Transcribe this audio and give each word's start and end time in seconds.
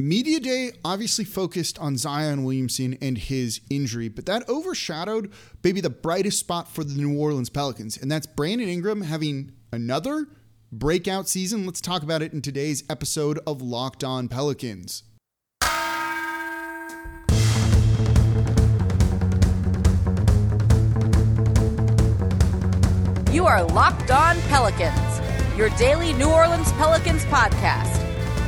Media 0.00 0.40
Day 0.40 0.72
obviously 0.84 1.24
focused 1.24 1.78
on 1.78 1.96
Zion 1.96 2.44
Williamson 2.44 2.96
and 3.00 3.18
his 3.18 3.60
injury, 3.70 4.08
but 4.08 4.26
that 4.26 4.48
overshadowed 4.48 5.32
maybe 5.62 5.80
the 5.80 5.90
brightest 5.90 6.38
spot 6.38 6.68
for 6.68 6.84
the 6.84 6.94
New 6.94 7.18
Orleans 7.18 7.50
Pelicans, 7.50 7.96
and 7.96 8.10
that's 8.10 8.26
Brandon 8.26 8.68
Ingram 8.68 9.02
having 9.02 9.52
another 9.72 10.28
breakout 10.72 11.28
season. 11.28 11.66
Let's 11.66 11.80
talk 11.80 12.02
about 12.02 12.22
it 12.22 12.32
in 12.32 12.42
today's 12.42 12.84
episode 12.88 13.38
of 13.46 13.62
Locked 13.62 14.04
On 14.04 14.28
Pelicans. 14.28 15.02
You 23.32 23.46
are 23.46 23.64
Locked 23.64 24.10
On 24.10 24.40
Pelicans, 24.42 25.56
your 25.56 25.70
daily 25.70 26.12
New 26.12 26.30
Orleans 26.30 26.70
Pelicans 26.72 27.24
podcast 27.24 28.09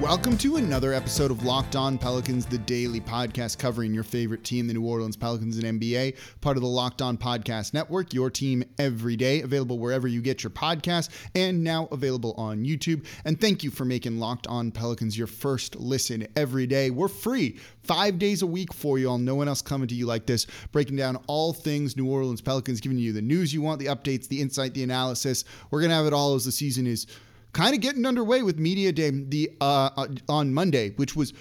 Welcome 0.00 0.38
to 0.38 0.56
another 0.56 0.94
episode 0.94 1.30
of 1.30 1.44
Locked 1.44 1.76
On 1.76 1.98
Pelicans, 1.98 2.46
the 2.46 2.56
daily 2.56 3.02
podcast 3.02 3.58
covering 3.58 3.92
your 3.92 4.02
favorite 4.02 4.42
team, 4.42 4.66
the 4.66 4.72
New 4.72 4.82
Orleans 4.82 5.14
Pelicans 5.14 5.58
and 5.58 5.78
NBA, 5.78 6.16
part 6.40 6.56
of 6.56 6.62
the 6.62 6.68
Locked 6.68 7.02
On 7.02 7.18
Podcast 7.18 7.74
Network, 7.74 8.14
your 8.14 8.30
team 8.30 8.64
every 8.78 9.14
day, 9.14 9.42
available 9.42 9.78
wherever 9.78 10.08
you 10.08 10.22
get 10.22 10.42
your 10.42 10.52
podcasts 10.52 11.10
and 11.34 11.62
now 11.62 11.86
available 11.92 12.32
on 12.38 12.64
YouTube. 12.64 13.04
And 13.26 13.38
thank 13.38 13.62
you 13.62 13.70
for 13.70 13.84
making 13.84 14.18
Locked 14.18 14.46
On 14.46 14.70
Pelicans 14.70 15.18
your 15.18 15.26
first 15.26 15.76
listen 15.76 16.26
every 16.34 16.66
day. 16.66 16.88
We're 16.88 17.08
free 17.08 17.58
five 17.82 18.18
days 18.18 18.40
a 18.40 18.46
week 18.46 18.72
for 18.72 18.98
you 18.98 19.10
all. 19.10 19.18
No 19.18 19.34
one 19.34 19.48
else 19.48 19.60
coming 19.60 19.88
to 19.88 19.94
you 19.94 20.06
like 20.06 20.24
this, 20.24 20.46
breaking 20.72 20.96
down 20.96 21.16
all 21.26 21.52
things 21.52 21.94
New 21.94 22.10
Orleans 22.10 22.40
Pelicans, 22.40 22.80
giving 22.80 22.96
you 22.96 23.12
the 23.12 23.20
news 23.20 23.52
you 23.52 23.60
want, 23.60 23.78
the 23.78 23.86
updates, 23.86 24.28
the 24.28 24.40
insight, 24.40 24.72
the 24.72 24.82
analysis. 24.82 25.44
We're 25.70 25.80
going 25.80 25.90
to 25.90 25.96
have 25.96 26.06
it 26.06 26.14
all 26.14 26.34
as 26.34 26.46
the 26.46 26.52
season 26.52 26.86
is 26.86 27.06
kind 27.52 27.74
of 27.74 27.80
getting 27.80 28.06
underway 28.06 28.42
with 28.42 28.58
media 28.58 28.92
day 28.92 29.10
the 29.10 29.50
uh, 29.60 29.90
uh, 29.96 30.06
on 30.28 30.52
Monday, 30.52 30.90
which 30.96 31.16
was 31.16 31.32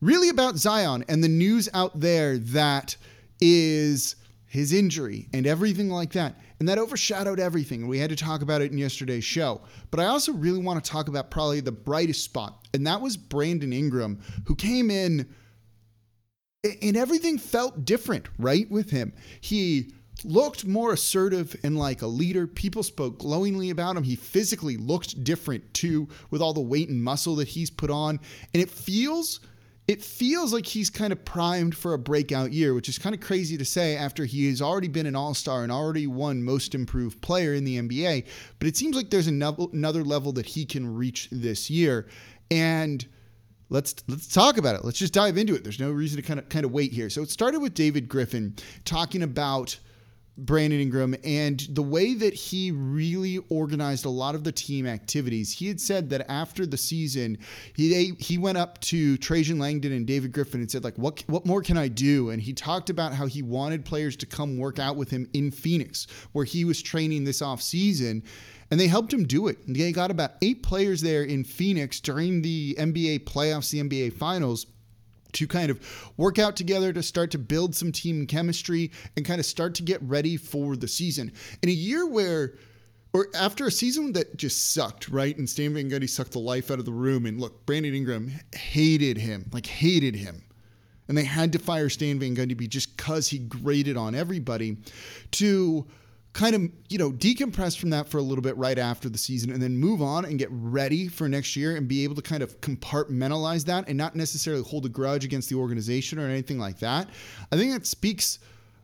really 0.00 0.28
about 0.28 0.56
Zion 0.56 1.04
and 1.08 1.22
the 1.22 1.28
news 1.28 1.68
out 1.74 1.98
there 1.98 2.38
that 2.38 2.96
is 3.40 4.16
his 4.46 4.72
injury 4.72 5.28
and 5.32 5.46
everything 5.46 5.90
like 5.90 6.12
that. 6.12 6.40
And 6.58 6.68
that 6.68 6.78
overshadowed 6.78 7.40
everything. 7.40 7.86
We 7.86 7.98
had 7.98 8.10
to 8.10 8.16
talk 8.16 8.42
about 8.42 8.60
it 8.60 8.72
in 8.72 8.78
yesterday's 8.78 9.24
show. 9.24 9.62
But 9.90 10.00
I 10.00 10.06
also 10.06 10.32
really 10.32 10.58
want 10.58 10.82
to 10.84 10.90
talk 10.90 11.08
about 11.08 11.30
probably 11.30 11.60
the 11.60 11.72
brightest 11.72 12.24
spot, 12.24 12.66
and 12.74 12.86
that 12.86 13.00
was 13.00 13.16
Brandon 13.16 13.72
Ingram, 13.72 14.20
who 14.46 14.54
came 14.54 14.90
in 14.90 15.26
and 16.82 16.96
everything 16.96 17.38
felt 17.38 17.84
different, 17.84 18.28
right, 18.38 18.70
with 18.70 18.90
him. 18.90 19.14
He 19.40 19.94
looked 20.24 20.66
more 20.66 20.92
assertive 20.92 21.56
and 21.62 21.78
like 21.78 22.02
a 22.02 22.06
leader. 22.06 22.46
People 22.46 22.82
spoke 22.82 23.18
glowingly 23.18 23.70
about 23.70 23.96
him. 23.96 24.02
He 24.02 24.16
physically 24.16 24.76
looked 24.76 25.22
different 25.24 25.72
too, 25.74 26.08
with 26.30 26.42
all 26.42 26.52
the 26.52 26.60
weight 26.60 26.88
and 26.88 27.02
muscle 27.02 27.36
that 27.36 27.48
he's 27.48 27.70
put 27.70 27.90
on. 27.90 28.20
And 28.54 28.62
it 28.62 28.70
feels 28.70 29.40
it 29.88 30.04
feels 30.04 30.52
like 30.52 30.66
he's 30.66 30.88
kind 30.88 31.12
of 31.12 31.24
primed 31.24 31.76
for 31.76 31.94
a 31.94 31.98
breakout 31.98 32.52
year, 32.52 32.74
which 32.74 32.88
is 32.88 32.96
kind 32.96 33.12
of 33.12 33.20
crazy 33.20 33.56
to 33.56 33.64
say 33.64 33.96
after 33.96 34.24
he 34.24 34.48
has 34.48 34.62
already 34.62 34.86
been 34.86 35.06
an 35.06 35.16
all 35.16 35.34
star 35.34 35.64
and 35.64 35.72
already 35.72 36.06
won 36.06 36.44
most 36.44 36.76
improved 36.76 37.20
player 37.22 37.54
in 37.54 37.64
the 37.64 37.76
NBA. 37.76 38.24
But 38.60 38.68
it 38.68 38.76
seems 38.76 38.94
like 38.94 39.10
there's 39.10 39.26
another 39.26 40.04
level 40.04 40.30
that 40.34 40.46
he 40.46 40.64
can 40.64 40.94
reach 40.94 41.28
this 41.32 41.68
year. 41.68 42.06
And 42.52 43.04
let's 43.68 43.96
let's 44.06 44.28
talk 44.28 44.58
about 44.58 44.76
it. 44.76 44.84
Let's 44.84 44.98
just 44.98 45.12
dive 45.12 45.36
into 45.36 45.56
it. 45.56 45.64
There's 45.64 45.80
no 45.80 45.90
reason 45.90 46.18
to 46.18 46.22
kind 46.22 46.38
of 46.38 46.48
kind 46.48 46.64
of 46.64 46.70
wait 46.70 46.92
here. 46.92 47.10
So 47.10 47.22
it 47.22 47.30
started 47.30 47.60
with 47.60 47.74
David 47.74 48.08
Griffin 48.08 48.54
talking 48.84 49.24
about 49.24 49.76
Brandon 50.40 50.80
Ingram 50.80 51.14
and 51.24 51.60
the 51.70 51.82
way 51.82 52.14
that 52.14 52.34
he 52.34 52.70
really 52.70 53.38
organized 53.48 54.04
a 54.04 54.10
lot 54.10 54.34
of 54.34 54.44
the 54.44 54.52
team 54.52 54.86
activities. 54.86 55.52
He 55.52 55.68
had 55.68 55.80
said 55.80 56.10
that 56.10 56.30
after 56.30 56.66
the 56.66 56.76
season, 56.76 57.38
he 57.74 57.90
they, 57.90 58.04
he 58.18 58.38
went 58.38 58.58
up 58.58 58.80
to 58.82 59.16
Trajan 59.18 59.58
Langdon 59.58 59.92
and 59.92 60.06
David 60.06 60.32
Griffin 60.32 60.60
and 60.60 60.70
said 60.70 60.84
like, 60.84 60.96
"What 60.96 61.22
what 61.26 61.46
more 61.46 61.62
can 61.62 61.76
I 61.76 61.88
do?" 61.88 62.30
And 62.30 62.40
he 62.40 62.52
talked 62.52 62.90
about 62.90 63.14
how 63.14 63.26
he 63.26 63.42
wanted 63.42 63.84
players 63.84 64.16
to 64.16 64.26
come 64.26 64.58
work 64.58 64.78
out 64.78 64.96
with 64.96 65.10
him 65.10 65.28
in 65.32 65.50
Phoenix, 65.50 66.06
where 66.32 66.44
he 66.44 66.64
was 66.64 66.82
training 66.82 67.24
this 67.24 67.42
off 67.42 67.62
season. 67.62 68.22
And 68.70 68.78
they 68.78 68.86
helped 68.86 69.12
him 69.12 69.24
do 69.24 69.48
it. 69.48 69.58
They 69.66 69.90
got 69.90 70.12
about 70.12 70.34
eight 70.42 70.62
players 70.62 71.00
there 71.00 71.24
in 71.24 71.42
Phoenix 71.42 71.98
during 71.98 72.40
the 72.40 72.76
NBA 72.78 73.24
playoffs, 73.24 73.70
the 73.70 73.82
NBA 73.82 74.12
finals 74.12 74.66
to 75.32 75.46
kind 75.46 75.70
of 75.70 75.80
work 76.16 76.38
out 76.38 76.56
together 76.56 76.92
to 76.92 77.02
start 77.02 77.30
to 77.32 77.38
build 77.38 77.74
some 77.74 77.92
team 77.92 78.26
chemistry 78.26 78.90
and 79.16 79.24
kind 79.24 79.40
of 79.40 79.46
start 79.46 79.74
to 79.76 79.82
get 79.82 80.02
ready 80.02 80.36
for 80.36 80.76
the 80.76 80.88
season. 80.88 81.32
In 81.62 81.68
a 81.68 81.72
year 81.72 82.06
where 82.06 82.54
or 83.12 83.28
after 83.34 83.66
a 83.66 83.70
season 83.70 84.12
that 84.12 84.36
just 84.36 84.72
sucked, 84.72 85.08
right? 85.08 85.36
And 85.36 85.48
Stan 85.48 85.74
Van 85.74 85.90
Gundy 85.90 86.08
sucked 86.08 86.32
the 86.32 86.38
life 86.38 86.70
out 86.70 86.78
of 86.78 86.84
the 86.84 86.92
room. 86.92 87.26
And 87.26 87.40
look, 87.40 87.66
Brandon 87.66 87.94
Ingram 87.94 88.30
hated 88.54 89.16
him, 89.16 89.50
like 89.52 89.66
hated 89.66 90.14
him. 90.14 90.42
And 91.08 91.18
they 91.18 91.24
had 91.24 91.52
to 91.54 91.58
fire 91.58 91.88
Stan 91.88 92.20
Van 92.20 92.36
Gundy 92.36 92.68
just 92.68 92.96
because 92.96 93.26
he 93.26 93.38
graded 93.38 93.96
on 93.96 94.14
everybody. 94.14 94.76
To 95.32 95.86
kind 96.32 96.54
of 96.54 96.62
you 96.88 96.96
know 96.96 97.10
decompress 97.10 97.76
from 97.76 97.90
that 97.90 98.08
for 98.08 98.18
a 98.18 98.22
little 98.22 98.42
bit 98.42 98.56
right 98.56 98.78
after 98.78 99.08
the 99.08 99.18
season 99.18 99.50
and 99.50 99.60
then 99.60 99.76
move 99.76 100.00
on 100.00 100.24
and 100.24 100.38
get 100.38 100.48
ready 100.52 101.08
for 101.08 101.28
next 101.28 101.56
year 101.56 101.76
and 101.76 101.88
be 101.88 102.04
able 102.04 102.14
to 102.14 102.22
kind 102.22 102.42
of 102.42 102.60
compartmentalize 102.60 103.64
that 103.64 103.88
and 103.88 103.98
not 103.98 104.14
necessarily 104.14 104.62
hold 104.62 104.86
a 104.86 104.88
grudge 104.88 105.24
against 105.24 105.48
the 105.48 105.56
organization 105.56 106.18
or 106.18 106.28
anything 106.28 106.58
like 106.58 106.78
that. 106.78 107.08
I 107.50 107.56
think 107.56 107.72
that 107.72 107.86
speaks 107.86 108.38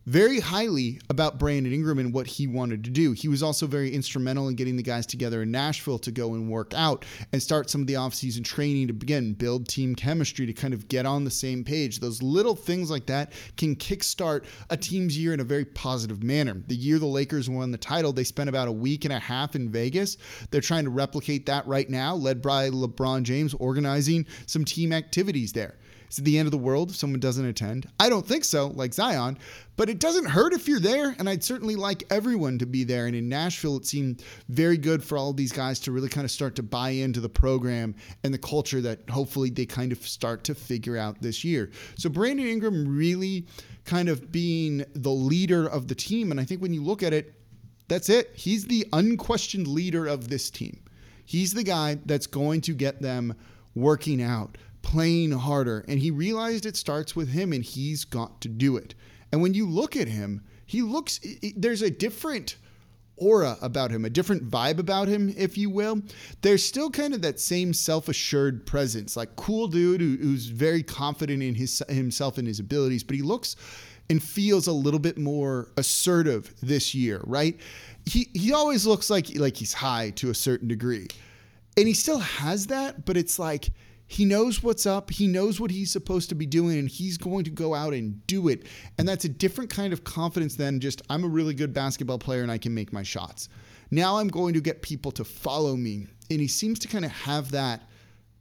very 0.06 0.38
highly 0.38 1.00
about 1.10 1.38
Brandon 1.38 1.72
Ingram 1.72 1.98
and 1.98 2.14
what 2.14 2.28
he 2.28 2.46
wanted 2.46 2.84
to 2.84 2.90
do. 2.90 3.10
He 3.10 3.26
was 3.26 3.42
also 3.42 3.66
very 3.66 3.92
instrumental 3.92 4.48
in 4.48 4.54
getting 4.54 4.76
the 4.76 4.82
guys 4.82 5.04
together 5.04 5.42
in 5.42 5.50
Nashville 5.50 5.98
to 5.98 6.12
go 6.12 6.34
and 6.34 6.48
work 6.48 6.72
out 6.74 7.04
and 7.32 7.42
start 7.42 7.68
some 7.68 7.80
of 7.80 7.88
the 7.88 7.94
offseason 7.94 8.44
training 8.44 8.86
to 8.86 8.92
begin 8.92 9.34
build 9.34 9.66
team 9.66 9.96
chemistry 9.96 10.46
to 10.46 10.52
kind 10.52 10.72
of 10.72 10.86
get 10.86 11.06
on 11.06 11.24
the 11.24 11.30
same 11.30 11.64
page. 11.64 11.98
Those 11.98 12.22
little 12.22 12.54
things 12.54 12.88
like 12.88 13.06
that 13.06 13.32
can 13.56 13.74
kickstart 13.74 14.44
a 14.70 14.76
team's 14.76 15.18
year 15.18 15.34
in 15.34 15.40
a 15.40 15.44
very 15.44 15.64
positive 15.64 16.22
manner. 16.22 16.62
The 16.68 16.76
year 16.76 17.00
the 17.00 17.06
Lakers 17.06 17.50
won 17.50 17.72
the 17.72 17.78
title, 17.78 18.12
they 18.12 18.24
spent 18.24 18.48
about 18.48 18.68
a 18.68 18.72
week 18.72 19.04
and 19.04 19.12
a 19.12 19.18
half 19.18 19.56
in 19.56 19.70
Vegas. 19.70 20.18
They're 20.52 20.60
trying 20.60 20.84
to 20.84 20.90
replicate 20.90 21.46
that 21.46 21.66
right 21.66 21.90
now, 21.90 22.14
led 22.14 22.40
by 22.40 22.70
LeBron 22.70 23.24
James 23.24 23.54
organizing 23.54 24.26
some 24.46 24.64
team 24.64 24.92
activities 24.92 25.52
there. 25.52 25.78
Is 26.10 26.18
it 26.18 26.24
the 26.24 26.38
end 26.38 26.46
of 26.46 26.52
the 26.52 26.58
world 26.58 26.90
if 26.90 26.96
someone 26.96 27.20
doesn't 27.20 27.44
attend? 27.44 27.88
I 27.98 28.08
don't 28.08 28.26
think 28.26 28.44
so, 28.44 28.68
like 28.68 28.94
Zion, 28.94 29.38
but 29.76 29.88
it 29.88 29.98
doesn't 29.98 30.26
hurt 30.26 30.52
if 30.52 30.68
you're 30.68 30.80
there. 30.80 31.14
And 31.18 31.28
I'd 31.28 31.44
certainly 31.44 31.76
like 31.76 32.04
everyone 32.10 32.58
to 32.58 32.66
be 32.66 32.84
there. 32.84 33.06
And 33.06 33.16
in 33.16 33.28
Nashville, 33.28 33.76
it 33.76 33.86
seemed 33.86 34.22
very 34.48 34.76
good 34.76 35.02
for 35.02 35.18
all 35.18 35.32
these 35.32 35.52
guys 35.52 35.80
to 35.80 35.92
really 35.92 36.08
kind 36.08 36.24
of 36.24 36.30
start 36.30 36.54
to 36.56 36.62
buy 36.62 36.90
into 36.90 37.20
the 37.20 37.28
program 37.28 37.94
and 38.24 38.32
the 38.32 38.38
culture 38.38 38.80
that 38.80 39.08
hopefully 39.10 39.50
they 39.50 39.66
kind 39.66 39.92
of 39.92 39.98
start 40.06 40.44
to 40.44 40.54
figure 40.54 40.96
out 40.96 41.20
this 41.20 41.44
year. 41.44 41.70
So 41.96 42.08
Brandon 42.08 42.46
Ingram 42.46 42.96
really 42.96 43.46
kind 43.84 44.08
of 44.08 44.32
being 44.32 44.84
the 44.94 45.10
leader 45.10 45.66
of 45.66 45.88
the 45.88 45.94
team. 45.94 46.30
And 46.30 46.40
I 46.40 46.44
think 46.44 46.60
when 46.60 46.72
you 46.72 46.82
look 46.82 47.02
at 47.02 47.12
it, 47.12 47.34
that's 47.88 48.08
it. 48.08 48.32
He's 48.34 48.64
the 48.66 48.86
unquestioned 48.92 49.68
leader 49.68 50.06
of 50.06 50.28
this 50.28 50.50
team. 50.50 50.80
He's 51.24 51.54
the 51.54 51.62
guy 51.62 51.98
that's 52.06 52.26
going 52.26 52.60
to 52.62 52.72
get 52.72 53.00
them 53.00 53.34
working 53.74 54.22
out 54.22 54.58
playing 54.86 55.32
harder. 55.32 55.84
And 55.88 55.98
he 55.98 56.12
realized 56.12 56.64
it 56.64 56.76
starts 56.76 57.16
with 57.16 57.28
him 57.28 57.52
and 57.52 57.64
he's 57.64 58.04
got 58.04 58.40
to 58.42 58.48
do 58.48 58.76
it. 58.76 58.94
And 59.32 59.42
when 59.42 59.52
you 59.52 59.68
look 59.68 59.96
at 59.96 60.06
him, 60.06 60.44
he 60.64 60.80
looks, 60.80 61.18
there's 61.56 61.82
a 61.82 61.90
different 61.90 62.56
aura 63.16 63.56
about 63.60 63.90
him, 63.90 64.04
a 64.04 64.10
different 64.10 64.48
vibe 64.48 64.78
about 64.78 65.08
him, 65.08 65.34
if 65.36 65.58
you 65.58 65.70
will. 65.70 66.02
There's 66.42 66.64
still 66.64 66.88
kind 66.88 67.14
of 67.14 67.22
that 67.22 67.40
same 67.40 67.72
self-assured 67.72 68.64
presence, 68.64 69.16
like 69.16 69.34
cool 69.34 69.66
dude 69.66 70.00
who, 70.00 70.16
who's 70.18 70.46
very 70.46 70.84
confident 70.84 71.42
in 71.42 71.56
his 71.56 71.82
himself 71.88 72.38
and 72.38 72.46
his 72.46 72.60
abilities, 72.60 73.02
but 73.02 73.16
he 73.16 73.22
looks 73.22 73.56
and 74.08 74.22
feels 74.22 74.68
a 74.68 74.72
little 74.72 75.00
bit 75.00 75.18
more 75.18 75.72
assertive 75.76 76.54
this 76.62 76.94
year, 76.94 77.20
right? 77.24 77.58
He 78.04 78.28
he 78.34 78.52
always 78.52 78.86
looks 78.86 79.10
like 79.10 79.36
like 79.36 79.56
he's 79.56 79.72
high 79.72 80.10
to 80.10 80.30
a 80.30 80.34
certain 80.34 80.68
degree. 80.68 81.08
And 81.76 81.88
he 81.88 81.94
still 81.94 82.20
has 82.20 82.68
that, 82.68 83.04
but 83.04 83.16
it's 83.16 83.38
like 83.38 83.70
he 84.08 84.24
knows 84.24 84.62
what's 84.62 84.86
up. 84.86 85.10
He 85.10 85.26
knows 85.26 85.58
what 85.58 85.70
he's 85.70 85.90
supposed 85.90 86.28
to 86.28 86.34
be 86.34 86.46
doing, 86.46 86.78
and 86.78 86.88
he's 86.88 87.18
going 87.18 87.44
to 87.44 87.50
go 87.50 87.74
out 87.74 87.92
and 87.92 88.24
do 88.26 88.48
it. 88.48 88.66
And 88.98 89.08
that's 89.08 89.24
a 89.24 89.28
different 89.28 89.68
kind 89.70 89.92
of 89.92 90.04
confidence 90.04 90.54
than 90.54 90.78
just, 90.78 91.02
I'm 91.10 91.24
a 91.24 91.28
really 91.28 91.54
good 91.54 91.74
basketball 91.74 92.18
player 92.18 92.42
and 92.42 92.52
I 92.52 92.58
can 92.58 92.72
make 92.72 92.92
my 92.92 93.02
shots. 93.02 93.48
Now 93.90 94.18
I'm 94.18 94.28
going 94.28 94.54
to 94.54 94.60
get 94.60 94.82
people 94.82 95.10
to 95.12 95.24
follow 95.24 95.74
me. 95.76 96.06
And 96.30 96.40
he 96.40 96.48
seems 96.48 96.78
to 96.80 96.88
kind 96.88 97.04
of 97.04 97.10
have 97.10 97.50
that 97.52 97.82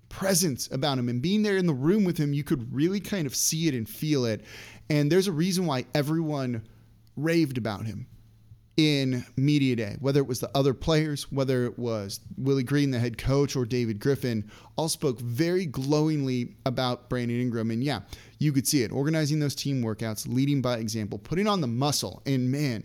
presence 0.10 0.70
about 0.72 0.98
him. 0.98 1.10
And 1.10 1.22
being 1.22 1.44
there 1.44 1.58
in 1.58 1.66
the 1.66 1.74
room 1.74 2.04
with 2.04 2.18
him, 2.18 2.34
you 2.34 2.44
could 2.44 2.74
really 2.74 3.00
kind 3.00 3.26
of 3.26 3.36
see 3.36 3.68
it 3.68 3.74
and 3.74 3.90
feel 3.90 4.26
it. 4.26 4.46
And 4.90 5.12
there's 5.12 5.28
a 5.28 5.32
reason 5.32 5.66
why 5.66 5.86
everyone 5.94 6.64
raved 7.16 7.58
about 7.58 7.86
him. 7.86 8.08
In 8.78 9.26
media 9.38 9.76
day, 9.76 9.96
whether 10.00 10.20
it 10.20 10.28
was 10.28 10.40
the 10.40 10.50
other 10.56 10.74
players, 10.74 11.32
whether 11.32 11.66
it 11.66 11.80
was 11.80 12.20
Willie 12.38 12.64
Green, 12.64 12.92
the 12.92 13.00
head 13.00 13.18
coach, 13.18 13.56
or 13.56 13.66
David 13.66 14.00
Griffin, 14.00 14.50
all 14.76 14.90
spoke 14.90 15.20
very 15.20 15.66
glowingly 15.66 16.56
about 16.66 17.10
Brandon 17.10 17.40
Ingram. 17.40 17.72
And 17.72 17.84
yeah, 17.84 18.02
you 18.40 18.52
could 18.52 18.68
see 18.68 18.84
it 18.84 18.92
organizing 18.92 19.40
those 19.40 19.56
team 19.56 19.82
workouts, 19.82 20.28
leading 20.28 20.62
by 20.62 20.78
example, 20.78 21.18
putting 21.18 21.48
on 21.48 21.62
the 21.62 21.68
muscle. 21.68 22.22
And 22.26 22.52
man, 22.52 22.84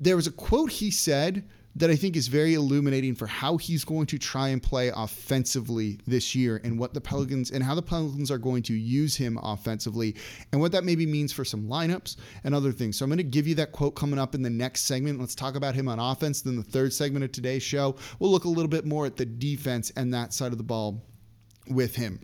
there 0.00 0.16
was 0.16 0.26
a 0.26 0.32
quote 0.32 0.72
he 0.72 0.90
said 0.90 1.44
that 1.74 1.90
I 1.90 1.96
think 1.96 2.16
is 2.16 2.28
very 2.28 2.54
illuminating 2.54 3.14
for 3.14 3.26
how 3.26 3.56
he's 3.56 3.84
going 3.84 4.06
to 4.06 4.18
try 4.18 4.48
and 4.48 4.62
play 4.62 4.92
offensively 4.94 5.98
this 6.06 6.34
year 6.34 6.60
and 6.64 6.78
what 6.78 6.92
the 6.92 7.00
Pelicans 7.00 7.50
and 7.50 7.64
how 7.64 7.74
the 7.74 7.82
Pelicans 7.82 8.30
are 8.30 8.38
going 8.38 8.62
to 8.64 8.74
use 8.74 9.16
him 9.16 9.38
offensively 9.42 10.14
and 10.52 10.60
what 10.60 10.72
that 10.72 10.84
maybe 10.84 11.06
means 11.06 11.32
for 11.32 11.44
some 11.44 11.64
lineups 11.64 12.16
and 12.44 12.54
other 12.54 12.72
things. 12.72 12.98
So 12.98 13.04
I'm 13.04 13.10
going 13.10 13.18
to 13.18 13.24
give 13.24 13.46
you 13.46 13.54
that 13.56 13.72
quote 13.72 13.96
coming 13.96 14.18
up 14.18 14.34
in 14.34 14.42
the 14.42 14.50
next 14.50 14.82
segment. 14.82 15.18
Let's 15.18 15.34
talk 15.34 15.54
about 15.54 15.74
him 15.74 15.88
on 15.88 15.98
offense. 15.98 16.42
Then 16.42 16.56
the 16.56 16.62
third 16.62 16.92
segment 16.92 17.24
of 17.24 17.32
today's 17.32 17.62
show, 17.62 17.96
we'll 18.18 18.30
look 18.30 18.44
a 18.44 18.48
little 18.48 18.68
bit 18.68 18.84
more 18.84 19.06
at 19.06 19.16
the 19.16 19.26
defense 19.26 19.90
and 19.96 20.12
that 20.12 20.34
side 20.34 20.52
of 20.52 20.58
the 20.58 20.64
ball 20.64 21.02
with 21.68 21.96
him. 21.96 22.20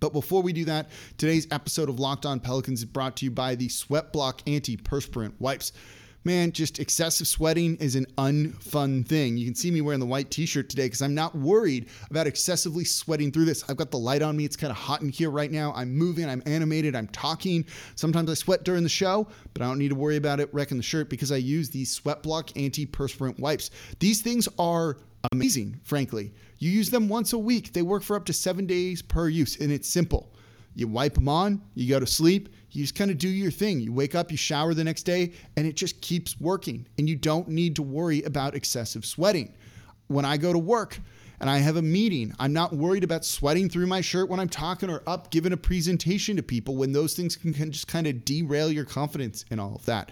But 0.00 0.12
before 0.14 0.42
we 0.42 0.52
do 0.52 0.64
that, 0.64 0.90
today's 1.18 1.46
episode 1.50 1.90
of 1.90 2.00
Locked 2.00 2.24
On 2.24 2.40
Pelicans 2.40 2.80
is 2.80 2.86
brought 2.86 3.16
to 3.18 3.26
you 3.26 3.30
by 3.30 3.54
the 3.54 3.68
Sweat 3.68 4.12
Block 4.12 4.40
Anti 4.46 4.78
Perspirant 4.78 5.34
Wipes 5.38 5.72
man, 6.24 6.52
just 6.52 6.78
excessive 6.78 7.26
sweating 7.26 7.76
is 7.76 7.96
an 7.96 8.06
unfun 8.18 9.06
thing. 9.06 9.36
You 9.36 9.46
can 9.46 9.54
see 9.54 9.70
me 9.70 9.80
wearing 9.80 10.00
the 10.00 10.06
white 10.06 10.30
t 10.30 10.46
shirt 10.46 10.68
today 10.68 10.86
because 10.86 11.02
I'm 11.02 11.14
not 11.14 11.34
worried 11.34 11.88
about 12.10 12.26
excessively 12.26 12.84
sweating 12.84 13.32
through 13.32 13.46
this. 13.46 13.64
I've 13.68 13.76
got 13.76 13.90
the 13.90 13.98
light 13.98 14.22
on 14.22 14.36
me. 14.36 14.44
It's 14.44 14.56
kind 14.56 14.70
of 14.70 14.76
hot 14.76 15.00
in 15.00 15.08
here 15.08 15.30
right 15.30 15.50
now. 15.50 15.72
I'm 15.74 15.92
moving, 15.94 16.28
I'm 16.28 16.42
animated, 16.46 16.94
I'm 16.94 17.08
talking. 17.08 17.64
Sometimes 17.94 18.30
I 18.30 18.34
sweat 18.34 18.64
during 18.64 18.82
the 18.82 18.88
show, 18.88 19.26
but 19.54 19.62
I 19.62 19.66
don't 19.66 19.78
need 19.78 19.88
to 19.88 19.94
worry 19.94 20.16
about 20.16 20.40
it 20.40 20.52
wrecking 20.52 20.76
the 20.76 20.82
shirt 20.82 21.08
because 21.08 21.32
I 21.32 21.36
use 21.36 21.70
these 21.70 21.90
Sweat 21.90 22.22
Block 22.22 22.48
antiperspirant 22.50 23.38
wipes. 23.38 23.70
These 23.98 24.22
things 24.22 24.48
are 24.58 24.98
amazing, 25.32 25.80
frankly. 25.84 26.32
You 26.58 26.70
use 26.70 26.90
them 26.90 27.08
once 27.08 27.32
a 27.32 27.38
week, 27.38 27.72
they 27.72 27.82
work 27.82 28.02
for 28.02 28.16
up 28.16 28.26
to 28.26 28.32
seven 28.32 28.66
days 28.66 29.00
per 29.00 29.28
use, 29.28 29.58
and 29.60 29.72
it's 29.72 29.88
simple. 29.88 30.34
You 30.74 30.88
wipe 30.88 31.14
them 31.14 31.28
on, 31.28 31.62
you 31.74 31.88
go 31.88 31.98
to 31.98 32.06
sleep, 32.06 32.48
you 32.72 32.84
just 32.84 32.94
kind 32.94 33.10
of 33.10 33.18
do 33.18 33.28
your 33.28 33.50
thing. 33.50 33.80
You 33.80 33.92
wake 33.92 34.14
up, 34.14 34.30
you 34.30 34.36
shower 34.36 34.74
the 34.74 34.84
next 34.84 35.02
day, 35.02 35.32
and 35.56 35.66
it 35.66 35.76
just 35.76 36.00
keeps 36.00 36.38
working. 36.40 36.86
And 36.98 37.08
you 37.08 37.16
don't 37.16 37.48
need 37.48 37.76
to 37.76 37.82
worry 37.82 38.22
about 38.22 38.54
excessive 38.54 39.04
sweating. 39.04 39.54
When 40.08 40.24
I 40.24 40.36
go 40.36 40.52
to 40.52 40.58
work 40.58 40.98
and 41.40 41.48
I 41.48 41.58
have 41.58 41.76
a 41.76 41.82
meeting, 41.82 42.32
I'm 42.38 42.52
not 42.52 42.72
worried 42.72 43.04
about 43.04 43.24
sweating 43.24 43.68
through 43.68 43.86
my 43.86 44.00
shirt 44.00 44.28
when 44.28 44.40
I'm 44.40 44.48
talking 44.48 44.90
or 44.90 45.02
up 45.06 45.30
giving 45.30 45.52
a 45.52 45.56
presentation 45.56 46.36
to 46.36 46.42
people 46.42 46.76
when 46.76 46.92
those 46.92 47.14
things 47.14 47.36
can, 47.36 47.52
can 47.52 47.70
just 47.72 47.88
kind 47.88 48.06
of 48.06 48.24
derail 48.24 48.70
your 48.70 48.84
confidence 48.84 49.44
and 49.50 49.60
all 49.60 49.74
of 49.74 49.84
that 49.86 50.10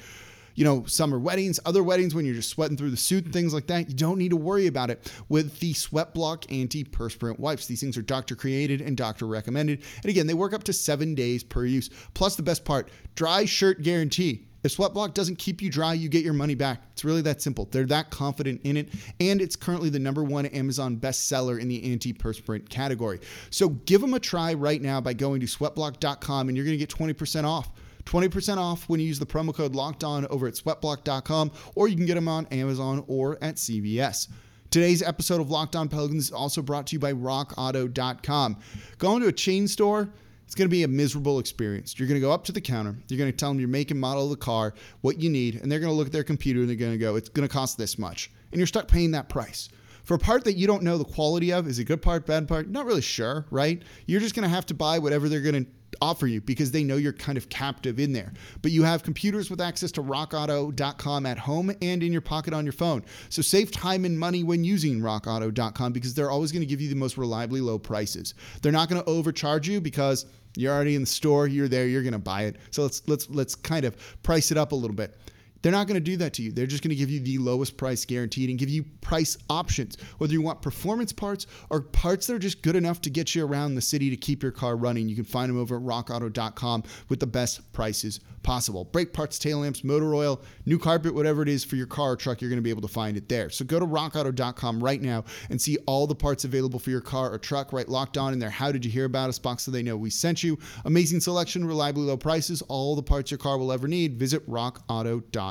you 0.59 0.65
know, 0.65 0.85
summer 0.87 1.21
weddings, 1.21 1.61
other 1.67 1.85
weddings 1.85 2.17
when 2.17 2.27
you're 2.27 2.35
just 2.35 2.49
sweating 2.49 2.77
through 2.77 2.91
the 2.91 2.97
suit 2.97 3.25
and 3.25 3.33
things 3.33 3.55
like 3.55 3.69
that. 3.69 3.89
You 3.89 3.95
don't 3.95 4.19
need 4.19 4.31
to 4.31 4.37
worry 4.37 4.67
about 4.67 4.91
it 4.91 5.13
with 5.29 5.61
the 5.61 5.73
Sweat 5.73 6.13
Block 6.13 6.47
antiperspirant 6.47 7.39
wipes. 7.39 7.67
These 7.67 7.81
things 7.81 7.97
are 7.97 8.03
doctor 8.03 8.35
created 8.35 8.81
and 8.81 8.97
doctor 8.97 9.29
recommended. 9.29 9.85
And 10.03 10.11
again, 10.11 10.27
they 10.27 10.35
work 10.35 10.53
up 10.53 10.65
to 10.65 10.73
seven 10.73 11.15
days 11.15 11.45
per 11.45 11.65
use. 11.65 11.91
Plus, 12.13 12.35
the 12.35 12.43
best 12.43 12.65
part 12.65 12.91
dry 13.15 13.45
shirt 13.45 13.83
guarantee. 13.83 14.49
If 14.65 14.77
Sweatblock 14.77 15.15
doesn't 15.15 15.39
keep 15.39 15.63
you 15.63 15.71
dry, 15.71 15.95
you 15.95 16.09
get 16.09 16.25
your 16.25 16.35
money 16.35 16.57
back. 16.57 16.83
It's 16.93 17.05
really 17.05 17.23
that 17.23 17.41
simple. 17.41 17.69
They're 17.71 17.87
that 17.87 18.11
confident 18.11 18.61
in 18.65 18.77
it, 18.77 18.89
and 19.21 19.41
it's 19.41 19.55
currently 19.55 19.91
the 19.91 20.01
number 20.01 20.25
one 20.25 20.47
Amazon 20.47 20.97
bestseller 20.97 21.61
in 21.61 21.69
the 21.69 21.81
antiperspirant 21.83 22.69
category. 22.69 23.21
So 23.51 23.69
give 23.69 24.01
them 24.01 24.15
a 24.15 24.19
try 24.19 24.55
right 24.55 24.83
now 24.83 25.01
by 25.01 25.13
going 25.13 25.39
to 25.39 25.47
sweatblock.com, 25.47 26.49
and 26.49 26.57
you're 26.57 26.67
going 26.67 26.77
to 26.77 26.85
get 26.85 26.91
20% 26.91 27.45
off. 27.45 27.71
20% 28.09 28.57
off 28.57 28.89
when 28.89 29.01
you 29.01 29.07
use 29.07 29.19
the 29.19 29.27
promo 29.27 29.55
code 29.55 29.75
locked 29.75 30.03
on 30.03 30.27
over 30.29 30.49
at 30.49 30.55
sweatblock.com, 30.55 31.53
or 31.75 31.89
you 31.89 31.97
can 31.97 32.07
get 32.07 32.15
them 32.15 32.27
on 32.27 32.47
Amazon 32.47 33.05
or 33.07 33.37
at 33.43 33.57
CVS. 33.57 34.29
Today's 34.71 35.03
episode 35.03 35.41
of 35.41 35.51
Locked 35.51 35.77
On 35.77 35.89
Pelicans 35.89 36.25
is 36.25 36.33
also 36.33 36.63
brought 36.63 36.87
to 36.89 36.97
you 36.97 36.99
by 36.99 37.13
rockauto.com. 37.13 38.57
Going 38.97 39.21
to 39.23 39.29
a 39.29 39.33
chain 39.33 39.69
store, 39.69 40.09
it's 40.47 40.55
going 40.55 40.69
to 40.69 40.71
be 40.71 40.85
a 40.85 40.89
miserable 40.89 41.39
experience. 41.39 41.99
You're 41.99 42.09
going 42.09 42.21
to 42.21 42.27
go 42.27 42.33
up 42.33 42.45
to 42.45 42.53
the 42.53 42.61
counter, 42.63 42.97
you're 43.09 43.19
going 43.19 43.31
to 43.31 43.37
tell 43.37 43.51
them 43.51 43.61
your 43.61 43.69
make 43.69 43.91
and 43.91 44.01
model 44.01 44.25
of 44.25 44.31
the 44.31 44.37
car, 44.37 44.73
what 45.03 45.21
you 45.21 45.29
need, 45.29 45.57
and 45.57 45.71
they're 45.71 45.79
going 45.81 45.93
to 45.93 45.97
look 45.97 46.07
at 46.07 46.13
their 46.13 46.25
computer 46.25 46.61
and 46.61 46.69
they're 46.69 46.77
going 46.77 46.93
to 46.93 46.99
go, 46.99 47.17
it's 47.17 47.29
going 47.29 47.47
to 47.47 47.53
cost 47.53 47.77
this 47.77 47.99
much. 47.99 48.31
And 48.53 48.59
you're 48.59 48.67
stuck 48.67 48.89
paying 48.89 49.11
that 49.11 49.29
price. 49.29 49.69
For 50.05 50.15
a 50.15 50.19
part 50.19 50.45
that 50.45 50.57
you 50.57 50.67
don't 50.67 50.83
know 50.83 50.97
the 50.97 51.05
quality 51.05 51.53
of, 51.53 51.69
is 51.69 51.79
it 51.79 51.85
good 51.85 52.01
part, 52.01 52.25
bad 52.25 52.49
part? 52.49 52.71
Not 52.71 52.87
really 52.87 53.03
sure, 53.03 53.45
right? 53.51 53.83
You're 54.07 54.21
just 54.21 54.35
going 54.35 54.45
to 54.45 54.49
have 54.49 54.65
to 54.67 54.75
buy 54.75 54.99
whatever 54.99 55.29
they're 55.29 55.43
going 55.43 55.67
to 55.67 55.71
offer 56.01 56.27
you 56.27 56.41
because 56.41 56.71
they 56.71 56.85
know 56.85 56.97
you're 56.97 57.13
kind 57.13 57.39
of 57.39 57.49
captive 57.49 57.99
in 57.99 58.13
there. 58.13 58.33
But 58.63 58.73
you 58.73 58.83
have 58.83 59.03
computers 59.03 59.51
with 59.51 59.61
access 59.61 59.93
to 59.93 60.03
rockauto.com 60.03 61.27
at 61.27 61.39
home 61.39 61.73
and 61.83 62.03
in 62.03 62.13
your 62.13 62.21
pocket 62.21 62.55
on 62.55 62.65
your 62.65 62.73
phone. 62.73 63.05
So 63.29 63.43
save 63.43 63.71
time 63.71 64.05
and 64.05 64.19
money 64.19 64.45
when 64.45 64.65
using 64.65 65.01
rockauto.com 65.01 65.93
because 65.93 66.15
they're 66.15 66.31
always 66.31 66.53
going 66.53 66.63
to 66.63 66.67
give 66.67 66.81
you 66.81 66.89
the 66.89 66.95
most 66.95 67.17
reliably 67.17 67.61
low 67.61 67.79
prices. 67.79 68.35
They're 68.63 68.73
not 68.73 68.89
going 68.89 69.03
to 69.03 69.09
overcharge 69.09 69.69
you 69.69 69.81
because 69.81 70.27
you're 70.57 70.75
already 70.75 70.95
in 70.95 71.03
the 71.03 71.07
store, 71.07 71.47
you're 71.47 71.69
there, 71.69 71.87
you're 71.87 72.03
going 72.03 72.13
to 72.13 72.19
buy 72.19 72.43
it. 72.43 72.57
So 72.71 72.83
let's 72.83 73.07
let's 73.07 73.31
let's 73.31 73.55
kind 73.55 73.85
of 73.85 73.97
price 74.23 74.51
it 74.51 74.59
up 74.59 74.73
a 74.73 74.75
little 74.75 74.97
bit. 74.97 75.17
They're 75.63 75.73
not 75.73 75.87
going 75.87 75.95
to 75.95 76.01
do 76.01 76.17
that 76.19 76.33
to 76.35 76.43
you. 76.43 76.53
They're 76.53 76.67
just 76.67 76.83
going 76.83 76.91
to 76.91 76.97
give 76.97 77.11
you 77.11 77.21
the 77.21 77.39
lowest 77.39 77.77
price 77.77 78.05
guaranteed 78.05 78.51
and 78.51 78.59
give 78.59 78.69
you 78.69 78.85
price 79.01 79.37
options, 79.51 79.97
whether 80.19 80.33
you 80.33 80.43
want 80.43 80.63
performance 80.63 81.13
parts 81.13 81.47
or 81.71 81.81
parts 81.81 82.27
that 82.27 82.35
are 82.35 82.39
just 82.39 82.63
good 82.63 82.77
enough 82.77 83.01
to 83.03 83.11
get 83.11 83.35
you 83.35 83.45
around 83.45 83.75
the 83.75 83.81
city 83.81 84.11
to 84.11 84.17
keep 84.17 84.43
your 84.43 84.53
car 84.53 84.77
running. 84.77 85.09
You 85.09 85.17
can 85.17 85.25
find 85.25 85.51
them 85.51 85.59
over 85.59 85.77
at 85.77 85.83
rockauto.com 85.83 86.85
with 87.09 87.21
the 87.21 87.27
best 87.27 87.73
prices 87.73 88.21
possible. 88.43 88.85
Brake 88.85 89.13
parts, 89.13 89.39
tail 89.39 89.59
lamps, 89.59 89.85
motor 89.85 90.15
oil, 90.15 90.41
new 90.65 90.79
carpet, 90.79 91.15
whatever 91.15 91.43
it 91.43 91.49
is 91.49 91.65
for 91.65 91.77
your 91.77 91.87
car 91.87 92.13
or 92.13 92.17
truck, 92.17 92.41
you're 92.41 92.51
going 92.51 92.59
to 92.59 92.63
be 92.63 92.71
able 92.71 92.83
to 92.83 92.89
find 92.89 93.17
it 93.17 93.29
there. 93.29 93.51
So 93.51 93.65
go 93.65 93.81
to 93.81 93.87
rockauto.com 93.87 94.83
right 94.83 95.03
now 95.03 95.25
and 95.51 95.61
see 95.61 95.77
all 95.87 96.07
the 96.07 96.15
parts 96.15 96.45
available 96.45 96.79
for 96.79 96.91
your 96.91 97.01
car 97.01 97.33
or 97.33 97.39
truck 97.39 97.73
right 97.73 97.89
locked 97.89 98.17
on 98.17 98.33
in 98.33 98.39
there. 98.39 98.51
How 98.51 98.73
did 98.73 98.85
you 98.85 98.91
hear 98.91 99.05
about 99.05 99.29
us 99.29 99.39
box 99.39 99.65
so 99.65 99.71
they 99.71 99.83
know 99.83 99.97
we 99.97 100.11
sent 100.11 100.43
you? 100.43 100.59
Amazing 100.85 101.21
selection, 101.21 101.67
reliably 101.67 102.05
low 102.05 102.17
prices, 102.17 102.63
all 102.63 102.97
the 102.97 103.03
parts 103.03 103.31
your 103.31 103.39
car 103.39 103.59
will 103.59 103.73
ever 103.73 103.89
need. 103.89 104.17
Visit 104.17 104.49
rockauto.com. 104.49 105.48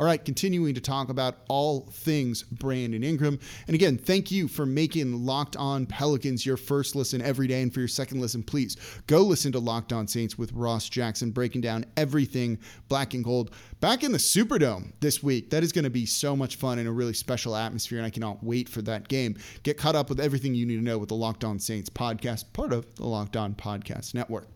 All 0.00 0.06
right, 0.06 0.24
continuing 0.24 0.74
to 0.74 0.80
talk 0.80 1.10
about 1.10 1.40
all 1.48 1.80
things 1.92 2.44
Brandon 2.44 3.04
Ingram. 3.04 3.38
And 3.66 3.74
again, 3.74 3.98
thank 3.98 4.30
you 4.30 4.48
for 4.48 4.64
making 4.64 5.26
Locked 5.26 5.56
On 5.56 5.84
Pelicans 5.84 6.46
your 6.46 6.56
first 6.56 6.96
listen 6.96 7.20
every 7.20 7.46
day. 7.46 7.60
And 7.60 7.74
for 7.74 7.80
your 7.80 7.88
second 7.88 8.18
listen, 8.18 8.42
please 8.42 8.78
go 9.08 9.20
listen 9.20 9.52
to 9.52 9.58
Locked 9.58 9.92
On 9.92 10.06
Saints 10.06 10.38
with 10.38 10.54
Ross 10.54 10.88
Jackson, 10.88 11.32
breaking 11.32 11.60
down 11.60 11.84
everything 11.98 12.58
black 12.88 13.12
and 13.12 13.22
gold. 13.22 13.50
Back 13.80 14.02
in 14.02 14.12
the 14.12 14.16
Superdome 14.16 14.92
this 15.00 15.22
week. 15.22 15.50
That 15.50 15.62
is 15.62 15.70
going 15.70 15.84
to 15.84 15.90
be 15.90 16.06
so 16.06 16.34
much 16.34 16.56
fun 16.56 16.78
and 16.78 16.88
a 16.88 16.92
really 16.92 17.12
special 17.12 17.54
atmosphere. 17.54 17.98
And 17.98 18.06
I 18.06 18.10
cannot 18.10 18.42
wait 18.42 18.70
for 18.70 18.80
that 18.82 19.08
game. 19.08 19.36
Get 19.64 19.76
caught 19.76 19.96
up 19.96 20.08
with 20.08 20.18
everything 20.18 20.54
you 20.54 20.64
need 20.64 20.76
to 20.76 20.82
know 20.82 20.96
with 20.96 21.10
the 21.10 21.14
Locked 21.14 21.44
On 21.44 21.58
Saints 21.58 21.90
podcast, 21.90 22.44
part 22.54 22.72
of 22.72 22.86
the 22.94 23.06
Locked 23.06 23.36
On 23.36 23.54
Podcast 23.54 24.14
Network. 24.14 24.48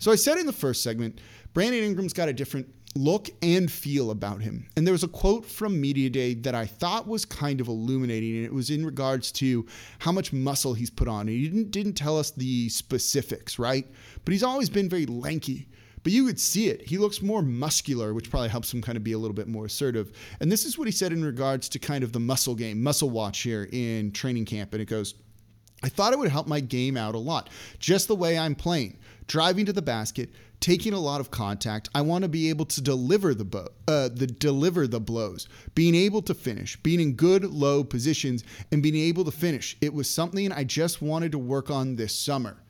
So 0.00 0.10
I 0.10 0.16
said 0.16 0.38
in 0.38 0.46
the 0.46 0.52
first 0.52 0.82
segment, 0.82 1.20
Brandon 1.54 1.82
Ingram's 1.82 2.12
got 2.12 2.28
a 2.28 2.32
different 2.32 2.77
look 2.94 3.30
and 3.42 3.70
feel 3.70 4.10
about 4.10 4.42
him. 4.42 4.66
And 4.76 4.86
there 4.86 4.92
was 4.92 5.04
a 5.04 5.08
quote 5.08 5.44
from 5.44 5.80
Media 5.80 6.10
Day 6.10 6.34
that 6.34 6.54
I 6.54 6.66
thought 6.66 7.06
was 7.06 7.24
kind 7.24 7.60
of 7.60 7.68
illuminating, 7.68 8.36
and 8.36 8.44
it 8.44 8.52
was 8.52 8.70
in 8.70 8.84
regards 8.84 9.30
to 9.32 9.66
how 9.98 10.12
much 10.12 10.32
muscle 10.32 10.74
he's 10.74 10.90
put 10.90 11.08
on. 11.08 11.22
And 11.22 11.30
he 11.30 11.48
didn't, 11.48 11.70
didn't 11.70 11.94
tell 11.94 12.18
us 12.18 12.30
the 12.30 12.68
specifics, 12.68 13.58
right? 13.58 13.86
But 14.24 14.32
he's 14.32 14.42
always 14.42 14.70
been 14.70 14.88
very 14.88 15.06
lanky. 15.06 15.68
But 16.02 16.12
you 16.12 16.26
could 16.26 16.40
see 16.40 16.68
it. 16.68 16.88
He 16.88 16.96
looks 16.96 17.20
more 17.20 17.42
muscular, 17.42 18.14
which 18.14 18.30
probably 18.30 18.48
helps 18.48 18.72
him 18.72 18.80
kind 18.80 18.96
of 18.96 19.04
be 19.04 19.12
a 19.12 19.18
little 19.18 19.34
bit 19.34 19.48
more 19.48 19.66
assertive. 19.66 20.12
And 20.40 20.50
this 20.50 20.64
is 20.64 20.78
what 20.78 20.86
he 20.86 20.92
said 20.92 21.12
in 21.12 21.24
regards 21.24 21.68
to 21.70 21.78
kind 21.78 22.04
of 22.04 22.12
the 22.12 22.20
muscle 22.20 22.54
game, 22.54 22.82
muscle 22.82 23.10
watch 23.10 23.40
here 23.40 23.68
in 23.72 24.12
training 24.12 24.44
camp. 24.44 24.72
And 24.72 24.80
it 24.80 24.86
goes, 24.86 25.14
I 25.82 25.88
thought 25.88 26.12
it 26.12 26.18
would 26.18 26.30
help 26.30 26.46
my 26.46 26.60
game 26.60 26.96
out 26.96 27.14
a 27.14 27.18
lot, 27.18 27.50
just 27.78 28.08
the 28.08 28.16
way 28.16 28.38
I'm 28.38 28.54
playing. 28.54 28.98
Driving 29.26 29.66
to 29.66 29.72
the 29.72 29.82
basket, 29.82 30.30
taking 30.60 30.92
a 30.92 30.98
lot 30.98 31.20
of 31.20 31.30
contact. 31.30 31.88
I 31.94 32.02
want 32.02 32.22
to 32.22 32.28
be 32.28 32.48
able 32.48 32.66
to 32.66 32.80
deliver 32.80 33.34
the 33.34 33.44
bo- 33.44 33.68
uh, 33.86 34.08
the 34.08 34.26
deliver 34.26 34.86
the 34.86 35.00
blows, 35.00 35.48
being 35.74 35.94
able 35.94 36.22
to 36.22 36.34
finish, 36.34 36.76
being 36.82 37.00
in 37.00 37.14
good 37.14 37.44
low 37.44 37.84
positions, 37.84 38.44
and 38.72 38.82
being 38.82 38.96
able 38.96 39.24
to 39.24 39.30
finish. 39.30 39.76
It 39.80 39.94
was 39.94 40.08
something 40.08 40.52
I 40.52 40.64
just 40.64 41.00
wanted 41.02 41.32
to 41.32 41.38
work 41.38 41.70
on 41.70 41.96
this 41.96 42.14
summer. 42.14 42.62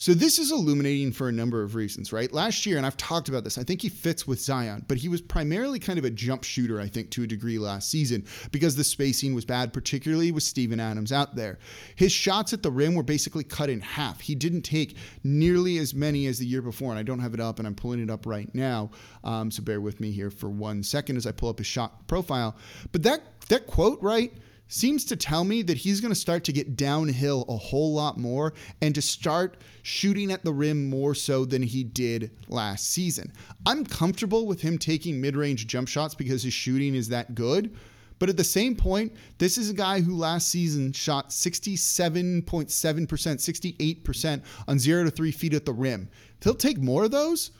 So 0.00 0.14
this 0.14 0.38
is 0.38 0.52
illuminating 0.52 1.10
for 1.10 1.28
a 1.28 1.32
number 1.32 1.60
of 1.60 1.74
reasons, 1.74 2.12
right? 2.12 2.32
Last 2.32 2.64
year, 2.64 2.76
and 2.76 2.86
I've 2.86 2.96
talked 2.96 3.28
about 3.28 3.42
this, 3.42 3.58
I 3.58 3.64
think 3.64 3.82
he 3.82 3.88
fits 3.88 4.28
with 4.28 4.40
Zion, 4.40 4.84
but 4.86 4.96
he 4.96 5.08
was 5.08 5.20
primarily 5.20 5.80
kind 5.80 5.98
of 5.98 6.04
a 6.04 6.10
jump 6.10 6.44
shooter, 6.44 6.80
I 6.80 6.86
think, 6.86 7.10
to 7.10 7.24
a 7.24 7.26
degree 7.26 7.58
last 7.58 7.90
season 7.90 8.24
because 8.52 8.76
the 8.76 8.84
spacing 8.84 9.34
was 9.34 9.44
bad, 9.44 9.72
particularly 9.72 10.30
with 10.30 10.44
Steven 10.44 10.78
Adams 10.78 11.10
out 11.10 11.34
there. 11.34 11.58
His 11.96 12.12
shots 12.12 12.52
at 12.52 12.62
the 12.62 12.70
rim 12.70 12.94
were 12.94 13.02
basically 13.02 13.42
cut 13.42 13.70
in 13.70 13.80
half. 13.80 14.20
He 14.20 14.36
didn't 14.36 14.62
take 14.62 14.96
nearly 15.24 15.78
as 15.78 15.94
many 15.94 16.28
as 16.28 16.38
the 16.38 16.46
year 16.46 16.62
before, 16.62 16.90
and 16.90 16.98
I 16.98 17.02
don't 17.02 17.18
have 17.18 17.34
it 17.34 17.40
up, 17.40 17.58
and 17.58 17.66
I'm 17.66 17.74
pulling 17.74 18.00
it 18.00 18.08
up 18.08 18.24
right 18.24 18.54
now. 18.54 18.92
Um, 19.24 19.50
so 19.50 19.64
bear 19.64 19.80
with 19.80 19.98
me 19.98 20.12
here 20.12 20.30
for 20.30 20.48
one 20.48 20.84
second 20.84 21.16
as 21.16 21.26
I 21.26 21.32
pull 21.32 21.48
up 21.48 21.58
his 21.58 21.66
shot 21.66 22.06
profile. 22.06 22.56
But 22.92 23.02
that 23.02 23.22
that 23.48 23.66
quote, 23.66 24.00
right? 24.00 24.32
Seems 24.68 25.04
to 25.06 25.16
tell 25.16 25.44
me 25.44 25.62
that 25.62 25.78
he's 25.78 26.00
going 26.00 26.12
to 26.12 26.18
start 26.18 26.44
to 26.44 26.52
get 26.52 26.76
downhill 26.76 27.44
a 27.48 27.56
whole 27.56 27.92
lot 27.94 28.18
more 28.18 28.52
and 28.80 28.94
to 28.94 29.02
start 29.02 29.56
shooting 29.82 30.30
at 30.30 30.44
the 30.44 30.52
rim 30.52 30.88
more 30.88 31.14
so 31.14 31.44
than 31.44 31.62
he 31.62 31.82
did 31.82 32.30
last 32.48 32.90
season. 32.90 33.32
I'm 33.66 33.84
comfortable 33.84 34.46
with 34.46 34.60
him 34.60 34.78
taking 34.78 35.20
mid 35.20 35.36
range 35.36 35.66
jump 35.66 35.88
shots 35.88 36.14
because 36.14 36.42
his 36.42 36.52
shooting 36.52 36.94
is 36.94 37.08
that 37.08 37.34
good. 37.34 37.74
But 38.18 38.28
at 38.28 38.36
the 38.36 38.44
same 38.44 38.74
point, 38.74 39.14
this 39.38 39.58
is 39.58 39.70
a 39.70 39.74
guy 39.74 40.00
who 40.00 40.16
last 40.16 40.48
season 40.48 40.92
shot 40.92 41.30
67.7%, 41.30 43.06
68% 43.06 44.42
on 44.66 44.78
zero 44.78 45.04
to 45.04 45.10
three 45.10 45.30
feet 45.30 45.54
at 45.54 45.64
the 45.64 45.72
rim. 45.72 46.08
He'll 46.42 46.54
take 46.54 46.78
more 46.78 47.04
of 47.04 47.12
those, 47.12 47.52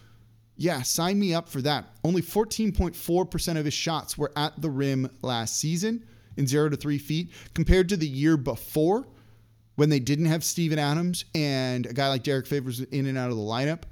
yeah, 0.56 0.82
sign 0.82 1.20
me 1.20 1.32
up 1.32 1.48
for 1.48 1.62
that. 1.62 1.84
Only 2.02 2.22
14.4% 2.22 3.56
of 3.56 3.64
his 3.64 3.74
shots 3.74 4.18
were 4.18 4.32
at 4.34 4.60
the 4.60 4.68
rim 4.68 5.08
last 5.22 5.56
season 5.56 6.04
in 6.38 6.46
zero 6.46 6.68
to 6.68 6.76
three 6.76 6.98
feet 6.98 7.30
compared 7.54 7.88
to 7.90 7.96
the 7.96 8.06
year 8.06 8.36
before 8.36 9.06
when 9.76 9.90
they 9.90 10.00
didn't 10.00 10.26
have 10.26 10.42
Steven 10.42 10.78
Adams 10.78 11.24
and 11.34 11.86
a 11.86 11.92
guy 11.92 12.08
like 12.08 12.22
Derrick 12.22 12.46
Favors 12.46 12.80
in 12.80 13.06
and 13.06 13.18
out 13.18 13.30
of 13.30 13.36
the 13.36 13.42
lineup. 13.42 13.82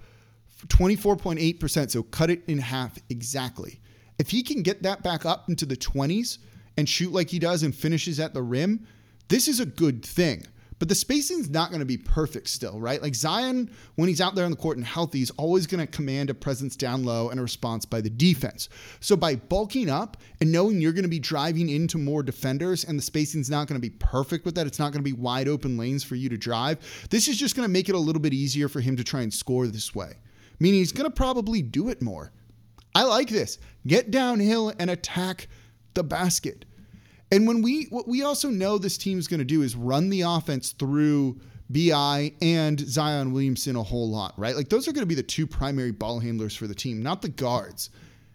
24.8%, 0.69 1.91
so 1.91 2.03
cut 2.03 2.31
it 2.31 2.43
in 2.47 2.59
half 2.59 2.99
exactly. 3.11 3.79
If 4.19 4.31
he 4.31 4.43
can 4.43 4.63
get 4.63 4.83
that 4.83 5.03
back 5.03 5.27
up 5.27 5.49
into 5.49 5.67
the 5.67 5.77
20s 5.77 6.39
and 6.77 6.89
shoot 6.89 7.13
like 7.13 7.29
he 7.29 7.39
does 7.39 7.63
and 7.63 7.75
finishes 7.75 8.19
at 8.19 8.33
the 8.33 8.43
rim, 8.43 8.87
this 9.29 9.49
is 9.49 9.61
a 9.61 9.67
good 9.67 10.05
thing. 10.05 10.45
But 10.79 10.89
the 10.89 10.95
spacing's 10.95 11.49
not 11.49 11.71
going 11.71 11.81
to 11.81 11.87
be 11.87 11.97
perfect 11.97 12.49
still, 12.49 12.79
right? 12.79 13.01
Like 13.01 13.15
Zion, 13.15 13.71
when 13.95 14.09
he's 14.09 14.21
out 14.21 14.35
there 14.35 14.45
on 14.45 14.51
the 14.51 14.57
court 14.59 14.77
and 14.77 14.85
healthy, 14.85 15.19
he's 15.21 15.31
always 15.31 15.67
going 15.67 15.85
to 15.85 15.91
command 15.91 16.29
a 16.29 16.35
presence 16.35 16.77
down 16.77 17.03
low 17.03 17.31
and 17.31 17.41
a 17.41 17.43
response 17.43 17.87
by 17.87 18.03
the 18.03 18.11
defense. 18.11 18.69
So 19.01 19.17
by 19.17 19.37
bulking 19.37 19.89
up 19.89 20.19
and 20.41 20.53
knowing 20.53 20.81
you're 20.81 20.93
going 20.93 21.05
to 21.05 21.09
be 21.09 21.19
driving 21.19 21.71
into 21.71 21.97
more 21.97 22.23
defenders 22.23 22.85
and 22.85 22.99
the 22.99 23.03
spacing's 23.03 23.49
not 23.49 23.69
going 23.69 23.81
to 23.81 23.89
be 23.89 23.97
perfect 23.99 24.45
with 24.45 24.55
that, 24.57 24.67
it's 24.67 24.79
not 24.79 24.93
going 24.93 25.03
to 25.03 25.11
be 25.11 25.15
wide 25.15 25.49
open 25.49 25.79
lanes 25.79 26.05
for 26.05 26.15
you 26.15 26.29
to 26.29 26.37
drive. 26.37 26.79
This 27.09 27.27
is 27.27 27.39
just 27.39 27.57
going 27.57 27.67
to 27.67 27.73
make 27.73 27.89
it 27.89 27.95
a 27.95 27.99
little 27.99 28.21
bit 28.21 28.35
easier 28.35 28.69
for 28.69 28.81
him 28.81 28.97
to 28.97 29.05
try 29.05 29.23
and 29.23 29.33
score 29.33 29.67
this 29.67 29.95
way. 29.95 30.13
Meaning 30.61 30.81
he's 30.81 30.93
going 30.93 31.09
to 31.09 31.15
probably 31.15 31.63
do 31.63 31.89
it 31.89 32.03
more. 32.03 32.33
I 32.95 33.05
like 33.05 33.29
this. 33.29 33.59
Get 33.87 34.11
downhill 34.11 34.73
and 34.79 34.91
attack 34.91 35.49
the 35.95 36.05
basket. 36.05 36.67
And 37.33 37.47
when 37.47 37.63
we 37.63 37.85
what 37.91 38.07
we 38.07 38.23
also 38.23 38.49
know 38.49 38.79
this 38.79 38.97
team's 38.97 39.27
going 39.27 39.39
to 39.39 39.45
do 39.45 39.63
is 39.63 39.75
run 39.75 40.11
the 40.11 40.23
offense 40.23 40.73
through 40.73 41.41
BI 41.69 42.33
and 42.41 42.79
Zion 42.79 43.33
Williamson 43.33 43.75
a 43.75 43.83
whole 43.83 44.09
lot, 44.09 44.35
right? 44.37 44.55
Like 44.55 44.69
those 44.69 44.87
are 44.87 44.93
going 44.93 45.03
to 45.03 45.07
be 45.07 45.17
the 45.17 45.23
two 45.23 45.47
primary 45.47 45.91
ball 45.91 46.21
handlers 46.21 46.55
for 46.55 46.67
the 46.67 46.75
team, 46.75 47.03
not 47.03 47.23
the 47.23 47.29
guards. 47.29 47.91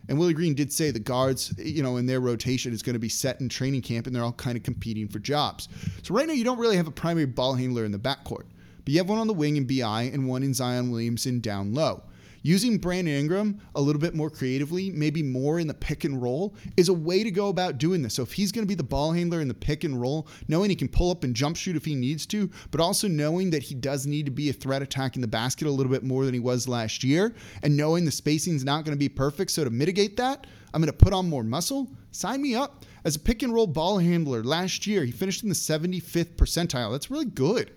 And 0.10 0.20
Willie 0.20 0.34
Green 0.34 0.56
did 0.56 0.74
say 0.74 0.92
the 0.92 1.00
guards, 1.00 1.54
you 1.58 1.82
know, 1.84 1.96
in 1.98 2.06
their 2.06 2.20
rotation 2.20 2.74
is 2.74 2.82
going 2.82 2.96
to 2.96 3.00
be 3.00 3.08
set 3.08 3.40
in 3.40 3.48
training 3.48 3.84
camp 3.84 4.08
and 4.08 4.16
they're 4.16 4.24
all 4.24 4.34
kind 4.34 4.58
of 4.58 4.64
competing 4.64 5.08
for 5.08 5.20
jobs. 5.20 5.70
So 6.04 6.14
right 6.14 6.28
now 6.28 6.34
you 6.34 6.44
don't 6.44 6.60
really 6.60 6.76
have 6.76 6.88
a 6.88 6.92
primary 6.92 7.28
ball 7.28 7.54
handler 7.54 7.86
in 7.86 7.92
the 7.92 8.00
backcourt, 8.00 8.46
but 8.84 8.90
you 8.90 8.98
have 8.98 9.08
one 9.08 9.20
on 9.20 9.28
the 9.28 9.34
wing 9.34 9.56
in 9.56 9.66
BI 9.66 10.10
and 10.12 10.28
one 10.28 10.44
in 10.44 10.54
Zion 10.54 10.92
Williamson 10.92 11.40
down 11.40 11.74
low. 11.74 12.04
Using 12.44 12.80
Brandon 12.80 13.14
Ingram 13.14 13.62
a 13.76 13.82
little 13.82 14.02
bit 14.02 14.16
more 14.16 14.30
creatively, 14.30 14.90
maybe 14.90 15.22
more 15.22 15.60
in 15.60 15.68
the 15.68 15.74
pick 15.74 16.06
and 16.06 16.20
roll, 16.20 16.56
is 16.76 16.90
a 16.90 16.94
way 16.94 17.24
to 17.24 17.30
go 17.30 17.50
about 17.50 17.78
doing 17.78 18.02
this. 18.02 18.16
So 18.16 18.24
if 18.24 18.34
he's 18.34 18.52
going 18.52 18.64
to 18.66 18.68
be 18.68 18.76
the 18.76 18.84
ball 18.84 19.12
handler 19.12 19.42
in 19.42 19.48
the 19.48 19.54
pick 19.54 19.84
and 19.84 20.02
roll, 20.02 20.28
knowing 20.48 20.72
he 20.72 20.76
can 20.76 20.88
pull 20.88 21.12
up 21.12 21.24
and 21.24 21.36
jump 21.36 21.56
shoot 21.56 21.76
if 21.76 21.86
he 21.86 21.94
needs 21.94 22.26
to, 22.28 22.50
but 22.72 22.82
also 22.82 23.08
knowing 23.08 23.52
that 23.52 23.62
he 23.62 23.76
does 23.76 24.08
need 24.08 24.26
to 24.26 24.32
be 24.32 24.50
a 24.50 24.54
threat 24.54 24.82
attacking 24.82 25.22
the 25.22 25.28
basket 25.28 25.68
a 25.68 25.72
little 25.72 25.92
bit 25.92 26.04
more 26.04 26.26
than 26.26 26.34
he 26.34 26.40
was 26.40 26.68
last 26.68 27.04
year, 27.04 27.36
and 27.62 27.78
knowing 27.78 28.06
the 28.06 28.12
spacing's 28.12 28.64
not 28.64 28.86
going 28.86 28.96
to 28.96 29.00
be 29.00 29.10
perfect. 29.10 29.52
So 29.52 29.64
to 29.64 29.70
mitigate 29.70 30.18
that, 30.18 30.48
I'm 30.74 30.82
going 30.82 30.92
to 30.92 30.98
put 30.98 31.14
on 31.14 31.30
more 31.30 31.44
muscle. 31.44 31.90
Sign 32.12 32.42
me 32.42 32.56
up. 32.56 32.86
As 33.04 33.16
a 33.16 33.20
pick 33.20 33.44
and 33.44 33.54
roll 33.54 33.68
ball 33.68 34.00
handler 34.00 34.44
last 34.44 34.88
year, 34.88 35.04
he 35.04 35.12
finished 35.12 35.44
in 35.44 35.50
the 35.50 35.56
75th 35.56 36.36
percentile. 36.36 36.92
That's 36.92 37.12
really 37.12 37.26
good. 37.26 37.72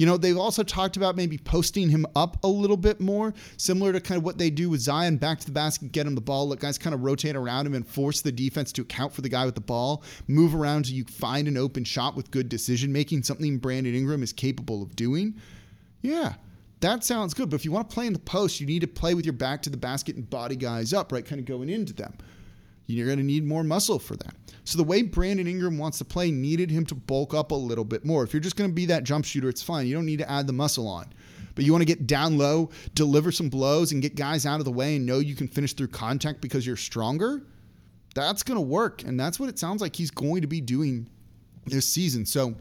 You 0.00 0.06
know, 0.06 0.16
they've 0.16 0.38
also 0.38 0.62
talked 0.62 0.96
about 0.96 1.14
maybe 1.14 1.36
posting 1.36 1.90
him 1.90 2.06
up 2.16 2.42
a 2.42 2.48
little 2.48 2.78
bit 2.78 3.02
more, 3.02 3.34
similar 3.58 3.92
to 3.92 4.00
kind 4.00 4.16
of 4.16 4.24
what 4.24 4.38
they 4.38 4.48
do 4.48 4.70
with 4.70 4.80
Zion 4.80 5.18
back 5.18 5.38
to 5.40 5.44
the 5.44 5.52
basket, 5.52 5.92
get 5.92 6.06
him 6.06 6.14
the 6.14 6.22
ball, 6.22 6.48
let 6.48 6.58
guys 6.58 6.78
kind 6.78 6.94
of 6.94 7.02
rotate 7.02 7.36
around 7.36 7.66
him 7.66 7.74
and 7.74 7.86
force 7.86 8.22
the 8.22 8.32
defense 8.32 8.72
to 8.72 8.80
account 8.80 9.12
for 9.12 9.20
the 9.20 9.28
guy 9.28 9.44
with 9.44 9.56
the 9.56 9.60
ball, 9.60 10.02
move 10.26 10.54
around 10.54 10.86
so 10.86 10.94
you 10.94 11.04
find 11.04 11.46
an 11.48 11.58
open 11.58 11.84
shot 11.84 12.16
with 12.16 12.30
good 12.30 12.48
decision 12.48 12.90
making, 12.90 13.22
something 13.22 13.58
Brandon 13.58 13.94
Ingram 13.94 14.22
is 14.22 14.32
capable 14.32 14.82
of 14.82 14.96
doing. 14.96 15.34
Yeah, 16.00 16.32
that 16.80 17.04
sounds 17.04 17.34
good. 17.34 17.50
But 17.50 17.56
if 17.56 17.66
you 17.66 17.70
want 17.70 17.90
to 17.90 17.94
play 17.94 18.06
in 18.06 18.14
the 18.14 18.20
post, 18.20 18.58
you 18.58 18.66
need 18.66 18.80
to 18.80 18.88
play 18.88 19.12
with 19.12 19.26
your 19.26 19.34
back 19.34 19.60
to 19.64 19.70
the 19.70 19.76
basket 19.76 20.16
and 20.16 20.30
body 20.30 20.56
guys 20.56 20.94
up, 20.94 21.12
right? 21.12 21.26
Kind 21.26 21.40
of 21.40 21.44
going 21.44 21.68
into 21.68 21.92
them. 21.92 22.14
You're 22.92 23.06
going 23.06 23.18
to 23.18 23.24
need 23.24 23.44
more 23.44 23.64
muscle 23.64 23.98
for 23.98 24.16
that. 24.16 24.34
So 24.64 24.76
the 24.76 24.84
way 24.84 25.02
Brandon 25.02 25.46
Ingram 25.46 25.78
wants 25.78 25.98
to 25.98 26.04
play 26.04 26.30
needed 26.30 26.70
him 26.70 26.84
to 26.86 26.94
bulk 26.94 27.34
up 27.34 27.50
a 27.50 27.54
little 27.54 27.84
bit 27.84 28.04
more. 28.04 28.22
If 28.22 28.32
you're 28.32 28.40
just 28.40 28.56
going 28.56 28.70
to 28.70 28.74
be 28.74 28.86
that 28.86 29.04
jump 29.04 29.24
shooter, 29.24 29.48
it's 29.48 29.62
fine. 29.62 29.86
You 29.86 29.94
don't 29.94 30.06
need 30.06 30.18
to 30.18 30.30
add 30.30 30.46
the 30.46 30.52
muscle 30.52 30.86
on. 30.86 31.12
But 31.54 31.64
you 31.64 31.72
want 31.72 31.82
to 31.82 31.86
get 31.86 32.06
down 32.06 32.38
low, 32.38 32.70
deliver 32.94 33.32
some 33.32 33.48
blows, 33.48 33.92
and 33.92 34.00
get 34.00 34.14
guys 34.14 34.46
out 34.46 34.60
of 34.60 34.64
the 34.64 34.72
way 34.72 34.96
and 34.96 35.06
know 35.06 35.18
you 35.18 35.34
can 35.34 35.48
finish 35.48 35.72
through 35.72 35.88
contact 35.88 36.40
because 36.40 36.66
you're 36.66 36.76
stronger. 36.76 37.42
That's 38.14 38.42
going 38.42 38.56
to 38.56 38.62
work. 38.62 39.02
And 39.02 39.18
that's 39.18 39.40
what 39.40 39.48
it 39.48 39.58
sounds 39.58 39.80
like 39.80 39.96
he's 39.96 40.10
going 40.10 40.42
to 40.42 40.46
be 40.46 40.60
doing 40.60 41.08
this 41.66 41.88
season. 41.88 42.24
So 42.24 42.54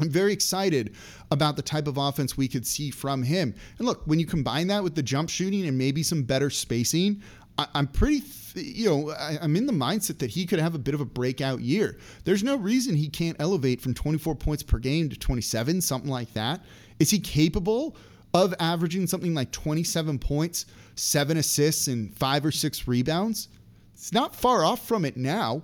I'm 0.00 0.10
very 0.10 0.32
excited 0.32 0.94
about 1.30 1.56
the 1.56 1.62
type 1.62 1.86
of 1.86 1.98
offense 1.98 2.36
we 2.36 2.48
could 2.48 2.66
see 2.66 2.90
from 2.90 3.22
him. 3.22 3.54
And 3.78 3.86
look, 3.86 4.02
when 4.06 4.18
you 4.18 4.26
combine 4.26 4.66
that 4.68 4.82
with 4.82 4.94
the 4.94 5.02
jump 5.02 5.28
shooting 5.28 5.66
and 5.66 5.76
maybe 5.76 6.02
some 6.02 6.22
better 6.22 6.50
spacing, 6.50 7.22
I, 7.58 7.66
am 7.74 7.86
pretty, 7.88 8.22
you 8.54 8.88
know, 8.88 9.10
I, 9.10 9.38
I'm 9.40 9.56
in 9.56 9.66
the 9.66 9.72
mindset 9.72 10.18
that 10.18 10.30
he 10.30 10.46
could 10.46 10.58
have 10.58 10.74
a 10.74 10.78
bit 10.78 10.94
of 10.94 11.00
a 11.00 11.04
breakout 11.04 11.60
year. 11.60 11.98
There's 12.24 12.42
no 12.42 12.56
reason 12.56 12.96
he 12.96 13.08
can't 13.08 13.36
elevate 13.38 13.80
from 13.80 13.94
24 13.94 14.34
points 14.36 14.62
per 14.62 14.78
game 14.78 15.08
to 15.10 15.18
27, 15.18 15.80
something 15.80 16.10
like 16.10 16.32
that. 16.34 16.62
Is 16.98 17.10
he 17.10 17.18
capable 17.18 17.96
of 18.32 18.54
averaging 18.60 19.06
something 19.06 19.34
like 19.34 19.50
27 19.52 20.18
points, 20.18 20.66
seven 20.94 21.36
assists, 21.36 21.88
and 21.88 22.14
five 22.16 22.44
or 22.44 22.52
six 22.52 22.86
rebounds? 22.86 23.48
It's 23.94 24.12
not 24.12 24.34
far 24.34 24.64
off 24.64 24.86
from 24.86 25.04
it 25.04 25.16
now. 25.16 25.62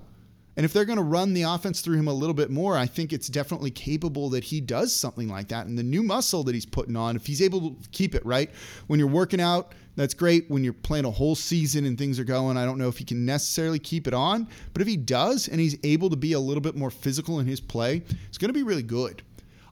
And 0.57 0.65
if 0.65 0.73
they're 0.73 0.87
going 0.87 0.97
to 0.97 1.05
run 1.05 1.35
the 1.35 1.43
offense 1.43 1.83
through 1.83 1.99
him 1.99 2.09
a 2.09 2.13
little 2.13 2.35
bit 2.35 2.51
more, 2.51 2.77
I 2.77 2.87
think 2.87 3.13
it's 3.13 3.29
definitely 3.29 3.71
capable 3.71 4.31
that 4.31 4.45
he 4.45 4.61
does 4.61 4.95
something 4.95 5.29
like 5.29 5.49
that. 5.49 5.67
And 5.67 5.79
the 5.79 5.83
new 5.83 6.03
muscle 6.03 6.45
that 6.45 6.55
he's 6.55 6.65
putting 6.65 6.97
on, 6.97 7.15
if 7.15 7.27
he's 7.27 7.43
able 7.43 7.71
to 7.71 7.77
keep 7.93 8.15
it 8.15 8.25
right, 8.25 8.51
when 8.87 8.99
you're 8.99 9.09
working 9.09 9.41
out, 9.41 9.75
that's 9.97 10.15
great. 10.15 10.51
When 10.51 10.65
you're 10.65 10.73
playing 10.73 11.05
a 11.05 11.11
whole 11.11 11.35
season 11.35 11.85
and 11.85 11.99
things 11.99 12.19
are 12.19 12.25
going, 12.25 12.57
I 12.57 12.65
don't 12.65 12.79
know 12.79 12.89
if 12.89 12.99
he 12.99 13.05
can 13.05 13.25
necessarily 13.25 13.79
keep 13.79 14.07
it 14.07 14.15
on. 14.15 14.49
But 14.73 14.83
if 14.83 14.89
he 14.89 14.97
does 14.97 15.49
and 15.49 15.61
he's 15.61 15.77
able 15.85 16.11
to 16.11 16.17
be 16.17 16.33
a 16.33 16.41
little 16.41 16.61
bit 16.61 16.77
more 16.77 16.91
physical 16.91 17.41
in 17.41 17.47
his 17.47 17.61
play, 17.61 18.03
it's 18.29 18.39
going 18.39 18.49
to 18.49 18.55
be 18.55 18.63
really 18.63 18.83
good. 18.83 19.23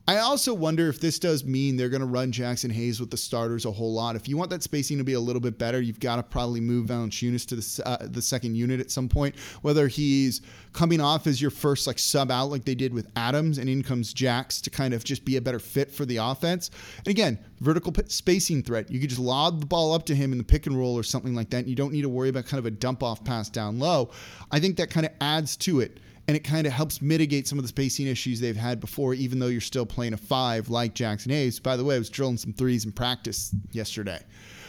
I 0.07 0.19
also 0.19 0.53
wonder 0.53 0.89
if 0.89 1.01
this 1.01 1.19
does 1.19 1.45
mean 1.45 1.79
they're 1.79 1.89
going 1.89 2.03
to 2.03 2.07
run 2.07 2.31
Jaxson 2.31 2.71
Hayes 2.71 3.01
with 3.01 3.11
the 3.11 3.17
starters 3.17 3.65
a 3.65 3.71
whole 3.71 3.95
lot. 3.95 4.17
If 4.17 4.29
you 4.29 4.37
want 4.37 4.51
that 4.51 4.63
spacing 4.63 4.99
to 4.99 5.05
be 5.05 5.15
a 5.15 5.21
little 5.21 5.41
bit 5.41 5.57
better, 5.59 5.81
you've 5.81 5.99
got 5.99 6.17
to 6.17 6.23
probably 6.23 6.61
move 6.61 6.89
Valanciunas 6.89 7.47
to 7.47 7.57
the 7.57 7.89
uh, 7.89 8.07
the 8.11 8.21
second 8.21 8.55
unit 8.55 8.81
at 8.81 8.91
some 8.91 9.09
point. 9.09 9.35
Whether 9.63 9.89
he's 9.89 10.43
coming 10.75 11.01
off 11.01 11.27
as 11.27 11.41
your 11.41 11.51
first 11.51 11.87
like 11.87 11.99
sub 11.99 12.31
out 12.31 12.51
like 12.51 12.67
they 12.67 12.75
did 12.75 12.93
with 12.93 13.11
Adams, 13.17 13.57
and 13.57 13.67
in 13.67 13.83
comes 13.83 14.13
Jax 14.13 14.61
to 14.63 14.71
kind 14.71 14.93
of 14.93 15.05
just 15.05 15.25
be 15.25 15.39
a 15.39 15.41
better 15.41 15.59
fit 15.59 15.91
for 15.91 16.05
the 16.05 16.19
offense. 16.19 16.71
And 16.99 17.09
again, 17.09 17.39
vertical 17.61 17.91
p- 17.91 18.03
spacing 18.09 18.63
threat. 18.63 18.91
You 18.91 19.01
could 19.01 19.09
just 19.09 19.23
lob 19.23 19.61
the 19.61 19.67
ball 19.67 19.95
up 19.95 20.05
to 20.07 20.15
him 20.15 20.33
in 20.33 20.39
the 20.39 20.45
pick 20.45 20.67
and 20.67 20.77
roll 20.77 20.99
or 20.99 21.03
something 21.03 21.35
like 21.35 21.49
that. 21.51 21.61
And 21.61 21.69
you 21.69 21.77
don't 21.77 21.93
need 21.93 22.03
to 22.03 22.11
worry 22.11 22.29
about 22.29 22.45
kind 22.45 22.59
of 22.59 22.67
a 22.67 22.71
dump 22.71 23.03
off 23.03 23.25
pass 23.25 23.49
down 23.49 23.79
low. 23.79 24.11
I 24.51 24.61
think 24.61 24.77
that 24.77 24.91
kind 24.91 25.07
of 25.07 25.13
adds 25.23 25.57
to 25.59 25.81
it 25.81 25.99
and 26.27 26.37
it 26.37 26.45
kind 26.45 26.67
of 26.67 26.73
helps 26.73 27.03
mitigate 27.03 27.47
some 27.47 27.59
of 27.59 27.65
the 27.65 27.69
spacing 27.69 28.07
issues 28.07 28.41
they've 28.41 28.57
had 28.57 28.81
before, 28.81 29.15
even 29.15 29.39
though 29.39 29.49
you're 29.49 29.61
still 29.61 29.87
playing 29.87 30.15
a 30.15 30.17
five 30.17 30.69
like 30.71 30.95
Jaxson 30.95 31.31
Hayes. 31.31 31.61
By 31.61 31.77
the 31.77 31.85
way, 31.85 31.97
I 31.97 31.99
was 31.99 32.11
drilling 32.11 32.39
some 32.39 32.53
threes 32.53 32.85
in 32.85 32.93
practice 32.93 33.55
yesterday. 33.73 34.21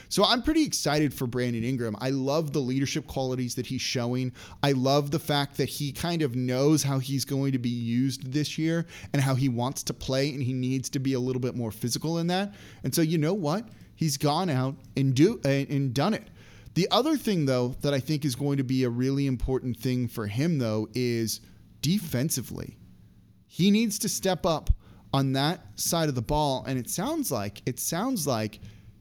So 0.10 0.24
I'm 0.24 0.44
pretty 0.44 0.64
excited 0.64 1.14
for 1.14 1.26
Brandon 1.26 1.64
Ingram. 1.64 1.96
I 2.00 2.12
love 2.12 2.54
the 2.54 2.60
leadership 2.60 3.08
qualities 3.08 3.56
that 3.56 3.66
he's 3.66 3.82
showing. 3.82 4.32
I 4.62 4.74
love 4.74 5.12
the 5.12 5.20
fact 5.20 5.58
that 5.58 5.68
he 5.68 5.92
kind 5.92 6.22
of 6.22 6.36
knows 6.36 6.84
how 6.84 7.00
he's 7.00 7.26
going 7.26 7.52
to 7.54 7.60
be 7.60 7.70
used 7.70 8.32
this 8.32 8.58
year 8.58 8.86
and 9.14 9.22
how 9.22 9.34
he 9.36 9.50
wants 9.50 9.82
to 9.84 9.94
play, 9.94 10.30
and 10.32 10.44
he 10.44 10.54
needs 10.54 10.90
to 10.92 11.00
be 11.00 11.14
a 11.14 11.20
little 11.20 11.40
bit 11.40 11.56
more 11.56 11.72
physical 11.72 12.20
in 12.20 12.28
that. 12.28 12.54
And 12.84 12.94
so, 12.94 13.02
you 13.02 13.18
know 13.18 13.34
what? 13.34 13.68
He's 13.96 14.18
gone 14.18 14.50
out 14.50 14.76
and 14.96 15.16
do 15.16 15.40
and 15.44 15.94
done 15.94 16.14
it. 16.14 16.28
The 16.76 16.88
other 16.92 17.18
thing, 17.18 17.46
though, 17.46 17.70
that 17.82 17.94
I 17.94 18.00
think 18.00 18.26
is 18.26 18.36
going 18.36 18.58
to 18.58 18.64
be 18.64 18.84
a 18.84 18.90
really 18.90 19.28
important 19.28 19.78
thing 19.78 20.08
for 20.08 20.28
him, 20.28 20.60
though, 20.60 20.90
is 20.94 21.42
defensively. 21.82 22.78
He 23.48 23.72
needs 23.72 23.98
to 24.00 24.10
step 24.10 24.46
up 24.46 24.70
on 25.14 25.32
that 25.34 25.62
side 25.80 26.10
of 26.10 26.16
the 26.16 26.22
ball, 26.22 26.66
and 26.68 26.78
it 26.78 26.90
sounds 26.90 27.32
like 27.32 27.62
it 27.66 27.80
sounds 27.80 28.28
like 28.28 28.60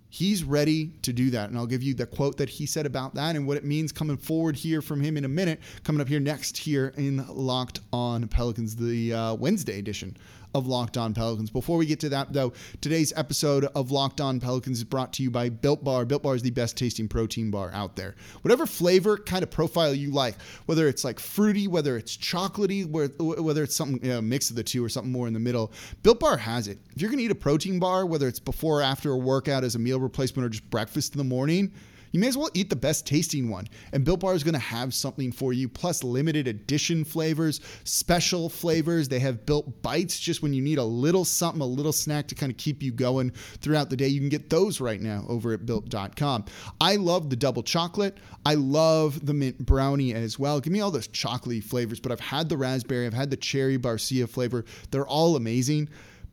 he's 0.09 0.45
ready 0.45 0.93
to 1.03 1.13
do 1.13 1.31
that. 1.31 1.49
And 1.51 1.59
I'll 1.59 1.67
give 1.67 1.83
you 1.83 1.93
the 1.93 2.07
quote 2.07 2.37
that 2.37 2.49
he 2.49 2.65
said 2.65 2.87
about 2.87 3.17
that 3.17 3.35
and 3.35 3.45
what 3.45 3.57
it 3.57 3.65
means 3.65 3.91
coming 3.91 4.17
forward 4.17 4.55
here 4.55 4.81
from 4.81 5.01
him 5.01 5.17
in 5.17 5.25
a 5.25 5.29
minute. 5.29 5.61
Coming 5.83 6.01
up 6.01 6.07
here 6.07 6.21
next 6.21 6.57
here 6.57 6.95
in 6.97 7.27
Locked 7.29 7.81
On 7.93 8.29
Pelicans, 8.29 8.77
the 8.77 9.13
uh, 9.13 9.35
Wednesday 9.35 9.81
edition 9.81 10.17
of 10.55 10.67
Locked 10.69 10.97
On 10.97 11.13
Pelicans. 11.13 11.51
Before 11.51 11.77
we 11.77 11.85
get 11.85 12.01
to 12.01 12.09
that, 12.11 12.33
though, 12.33 12.53
today's 12.81 13.13
episode 13.17 13.65
of 13.75 13.91
Locked 13.91 14.21
On 14.21 14.39
Pelicans 14.39 14.79
is 14.79 14.85
brought 14.85 15.13
to 15.15 15.23
you 15.23 15.31
by 15.31 15.49
Built 15.49 15.83
Bar. 15.83 16.05
Built 16.05 16.23
Bar 16.23 16.37
is 16.37 16.43
the 16.43 16.51
best 16.51 16.77
tasting 16.77 17.09
protein 17.09 17.51
bar 17.51 17.71
out 17.75 17.97
there. 17.97 18.15
Whatever 18.43 18.65
flavor 18.65 19.17
kind 19.19 19.43
of 19.43 19.51
profile 19.51 19.93
you 19.93 20.13
like, 20.13 20.37
whether 20.67 20.87
it's 20.87 21.05
like 21.05 21.19
fruity, 21.19 21.67
whether 21.67 21.97
it's 21.97 22.17
chocolatey, 22.17 22.87
whether 22.87 23.65
it's 23.65 23.75
something 23.75 24.03
you 24.05 24.13
know, 24.13 24.23
mix 24.23 24.49
of 24.51 24.57
the 24.57 24.63
two 24.63 24.85
or 24.85 24.89
something 24.89 25.13
more 25.13 25.27
in 25.27 25.35
the 25.35 25.41
middle, 25.41 25.73
Built 26.03 26.21
Bar 26.21 26.37
has 26.37 26.69
it. 26.69 26.79
If 26.95 27.03
you're 27.03 27.11
going 27.11 27.19
to 27.19 27.25
eat 27.25 27.31
a 27.31 27.35
protein 27.35 27.81
bar, 27.81 28.07
whether 28.07 28.29
it's 28.29 28.39
before 28.39 28.81
or 28.81 28.83
after 28.83 29.11
a 29.11 29.19
workout 29.19 29.65
as 29.65 29.75
a 29.75 29.79
meal 29.79 29.99
replacement 29.99 30.47
or 30.47 30.49
just 30.49 30.69
breakfast 30.71 31.15
in 31.15 31.19
the 31.19 31.25
morning, 31.25 31.73
you 32.15 32.21
may 32.21 32.29
as 32.29 32.37
well 32.37 32.49
eat 32.55 32.71
the 32.71 32.77
best 32.77 33.09
tasting 33.09 33.51
one. 33.51 33.67
And 33.93 34.05
Built 34.05 34.21
Bar 34.21 34.35
is 34.35 34.45
going 34.45 34.55
to 34.55 34.61
have 34.61 34.95
something 34.95 35.33
for 35.33 35.53
you, 35.53 35.69
plus 35.69 36.05
limited 36.05 36.47
edition 36.47 37.05
flavors, 37.05 37.61
special 37.83 38.49
flavors. 38.49 39.09
They 39.09 39.19
have 39.19 39.45
Built 39.45 39.83
Bites 39.83 40.21
just 40.21 40.41
when 40.41 40.53
you 40.53 40.63
need 40.63 40.79
a 40.79 40.85
little 40.85 41.25
something, 41.25 41.61
a 41.61 41.67
little 41.67 41.93
snack 41.93 42.29
to 42.29 42.37
kind 42.37 42.53
of 42.53 42.57
keep 42.57 42.85
you 42.85 42.93
going 42.93 43.31
throughout 43.31 43.91
the 43.91 43.97
day. 43.97 44.07
You 44.07 44.21
can 44.21 44.29
get 44.29 44.49
those 44.49 44.81
right 44.81 45.01
now 45.01 45.25
over 45.29 45.55
at 45.55 45.67
built.com. 45.67 46.45
I 46.81 46.95
love 46.95 47.31
the 47.31 47.37
double 47.37 47.65
chocolate. 47.65 48.19
I 48.47 48.55
love 48.55 49.27
the 49.27 49.35
mint 49.35 49.59
brownie 49.59 50.15
as 50.15 50.39
well. 50.39 50.61
Give 50.61 50.73
me 50.73 50.81
all 50.81 50.93
those 50.93 51.09
chocolatey 51.09 51.65
flavors, 51.65 51.99
but 51.99 52.13
I've 52.13 52.21
had 52.21 52.49
the 52.49 52.57
raspberry, 52.57 53.07
I've 53.07 53.13
had 53.13 53.31
the 53.31 53.37
cherry 53.37 53.77
barcia 53.77 54.29
flavor. 54.29 54.65
They're 54.93 55.05
all 55.05 55.35
amazing 55.35 55.89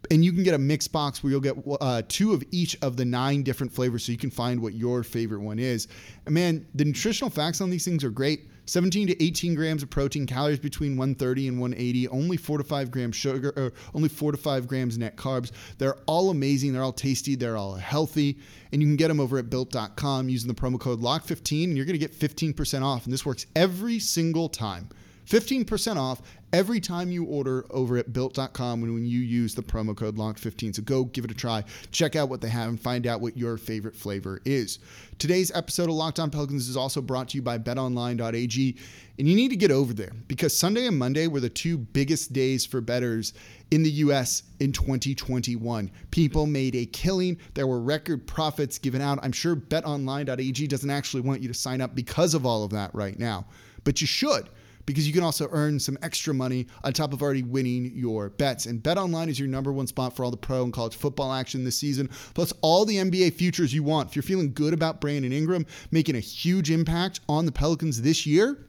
and 0.10 0.26
you 0.26 0.34
can 0.34 0.44
get 0.44 0.54
a 0.54 0.58
mix 0.58 0.88
box 0.88 1.24
where 1.24 1.32
you'll 1.32 1.42
get 1.42 1.56
uh, 1.80 2.02
two 2.08 2.34
of 2.34 2.44
each 2.52 2.78
of 2.82 2.98
the 2.98 3.06
nine 3.06 3.44
different 3.44 3.72
flavors 3.72 4.06
so 4.06 4.12
you 4.12 4.18
can 4.18 4.32
find 4.32 4.62
what 4.62 4.74
your 4.74 5.04
favorite 5.04 5.42
one 5.42 5.60
is. 5.60 5.88
And 6.26 6.34
man, 6.34 6.66
the 6.74 6.86
nutritional 6.86 7.30
facts 7.30 7.62
on 7.62 7.70
these 7.70 7.86
things 7.86 8.04
are 8.04 8.10
great. 8.10 8.48
17 8.66 9.08
to 9.08 9.24
18 9.24 9.56
grams 9.56 9.84
of 9.84 9.90
protein, 9.90 10.26
calories 10.26 10.60
between 10.60 10.96
130 10.96 11.48
and 11.50 11.60
180, 11.60 12.08
only 12.10 12.38
4 12.38 12.60
to 12.60 12.64
5 12.64 12.92
grams 12.92 13.16
sugar, 13.16 13.52
or 13.58 13.74
only 13.94 14.08
4 14.08 14.32
to 14.32 14.38
5 14.38 14.68
grams 14.68 14.98
net 14.98 15.18
carbs. 15.18 15.52
They're 15.78 15.98
all 16.06 16.30
amazing. 16.30 16.74
They're 16.74 16.84
all 16.84 16.94
tasty. 16.94 17.36
They're 17.36 17.58
all 17.58 17.74
healthy. 17.76 18.38
And 18.72 18.82
you 18.82 18.88
can 18.88 18.96
get 18.96 19.08
them 19.08 19.20
over 19.20 19.38
at 19.38 19.50
built.com 19.50 20.30
using 20.30 20.48
the 20.48 20.54
promo 20.54 20.80
code 20.80 21.02
LOCK15, 21.02 21.66
and 21.66 21.76
you're 21.76 21.86
going 21.86 22.00
to 22.00 22.08
get 22.08 22.18
15% 22.18 22.84
off. 22.84 23.06
And 23.06 23.14
this 23.14 23.26
works 23.26 23.46
every 23.56 24.00
single 24.00 24.48
time. 24.48 24.88
15% 25.32 25.96
off 25.96 26.22
every 26.52 26.82
time 26.82 27.10
you 27.10 27.24
order 27.24 27.66
over 27.70 27.96
at 27.96 28.12
built.com 28.12 28.82
when, 28.82 28.94
when 28.94 29.06
you 29.06 29.20
use 29.20 29.56
the 29.56 29.62
promo 29.62 29.96
code 29.96 30.18
LOCKED15. 30.18 30.76
So 30.76 30.82
go 30.82 31.06
give 31.06 31.24
it 31.24 31.32
a 31.32 31.34
try, 31.34 31.64
check 31.92 32.18
out 32.18 32.28
what 32.28 32.42
they 32.42 32.50
have, 32.50 32.68
and 32.68 32.78
find 32.78 33.08
out 33.08 33.22
what 33.22 33.38
your 33.38 33.56
favorite 33.56 33.96
flavor 33.96 34.42
is. 34.44 34.80
Today's 35.20 35.50
episode 35.56 35.88
of 35.88 35.96
Locked 35.96 36.20
On 36.20 36.30
Pelicans 36.30 36.68
is 36.68 36.76
also 36.76 37.02
brought 37.02 37.30
to 37.30 37.38
you 37.38 37.42
by 37.42 37.58
betonline.ag. 37.58 38.78
And 39.20 39.28
you 39.30 39.36
need 39.36 39.50
to 39.50 39.56
get 39.56 39.72
over 39.72 39.94
there 39.94 40.12
because 40.28 40.58
Sunday 40.58 40.86
and 40.86 41.00
Monday 41.00 41.28
were 41.28 41.40
the 41.40 41.50
two 41.50 41.78
biggest 41.78 42.34
days 42.34 42.66
for 42.66 42.82
bettors 42.82 43.32
in 43.70 43.84
the 43.84 43.92
US 43.92 44.44
in 44.60 44.74
2021. 44.74 45.90
People 46.10 46.46
made 46.46 46.76
a 46.76 46.86
killing. 46.88 47.38
There 47.54 47.68
were 47.68 47.80
record 47.80 48.28
profits 48.28 48.78
given 48.78 49.00
out. 49.00 49.20
I'm 49.24 49.32
sure 49.32 49.56
betonline.ag 49.56 50.68
doesn't 50.68 50.90
actually 50.90 51.22
want 51.22 51.42
you 51.42 51.48
to 51.48 51.54
sign 51.54 51.80
up 51.80 51.96
because 51.96 52.34
of 52.34 52.46
all 52.46 52.66
of 52.66 52.72
that 52.72 52.94
right 52.94 53.18
now, 53.18 53.46
but 53.86 54.02
you 54.02 54.08
should 54.08 54.50
because 54.92 55.08
you 55.08 55.14
can 55.14 55.24
also 55.24 55.48
earn 55.52 55.80
some 55.80 55.98
extra 56.02 56.34
money 56.34 56.68
on 56.84 56.94
top 56.94 57.14
of 57.14 57.22
already 57.22 57.44
winning 57.44 57.92
your 57.96 58.30
bets. 58.30 58.66
And 58.66 58.82
BetOnline 58.82 59.30
is 59.30 59.40
your 59.40 59.48
number 59.48 59.72
one 59.72 59.88
spot 59.88 60.16
for 60.16 60.24
all 60.24 60.32
the 60.32 60.38
pro 60.38 60.64
and 60.64 60.74
college 60.74 60.96
football 60.96 61.34
action 61.34 61.64
this 61.64 61.78
season, 61.78 62.10
plus 62.34 62.54
all 62.62 62.86
the 62.86 62.98
NBA 62.98 63.34
futures 63.34 63.74
you 63.74 63.84
want. 63.84 64.10
If 64.10 64.16
you're 64.16 64.24
feeling 64.24 64.54
good 64.54 64.74
about 64.74 65.02
Brandon 65.02 65.32
Ingram 65.32 65.66
making 65.92 66.16
a 66.16 66.20
huge 66.20 66.72
impact 66.72 67.22
on 67.30 67.46
the 67.46 67.52
Pelicans 67.52 68.02
this 68.02 68.26
year, 68.26 68.66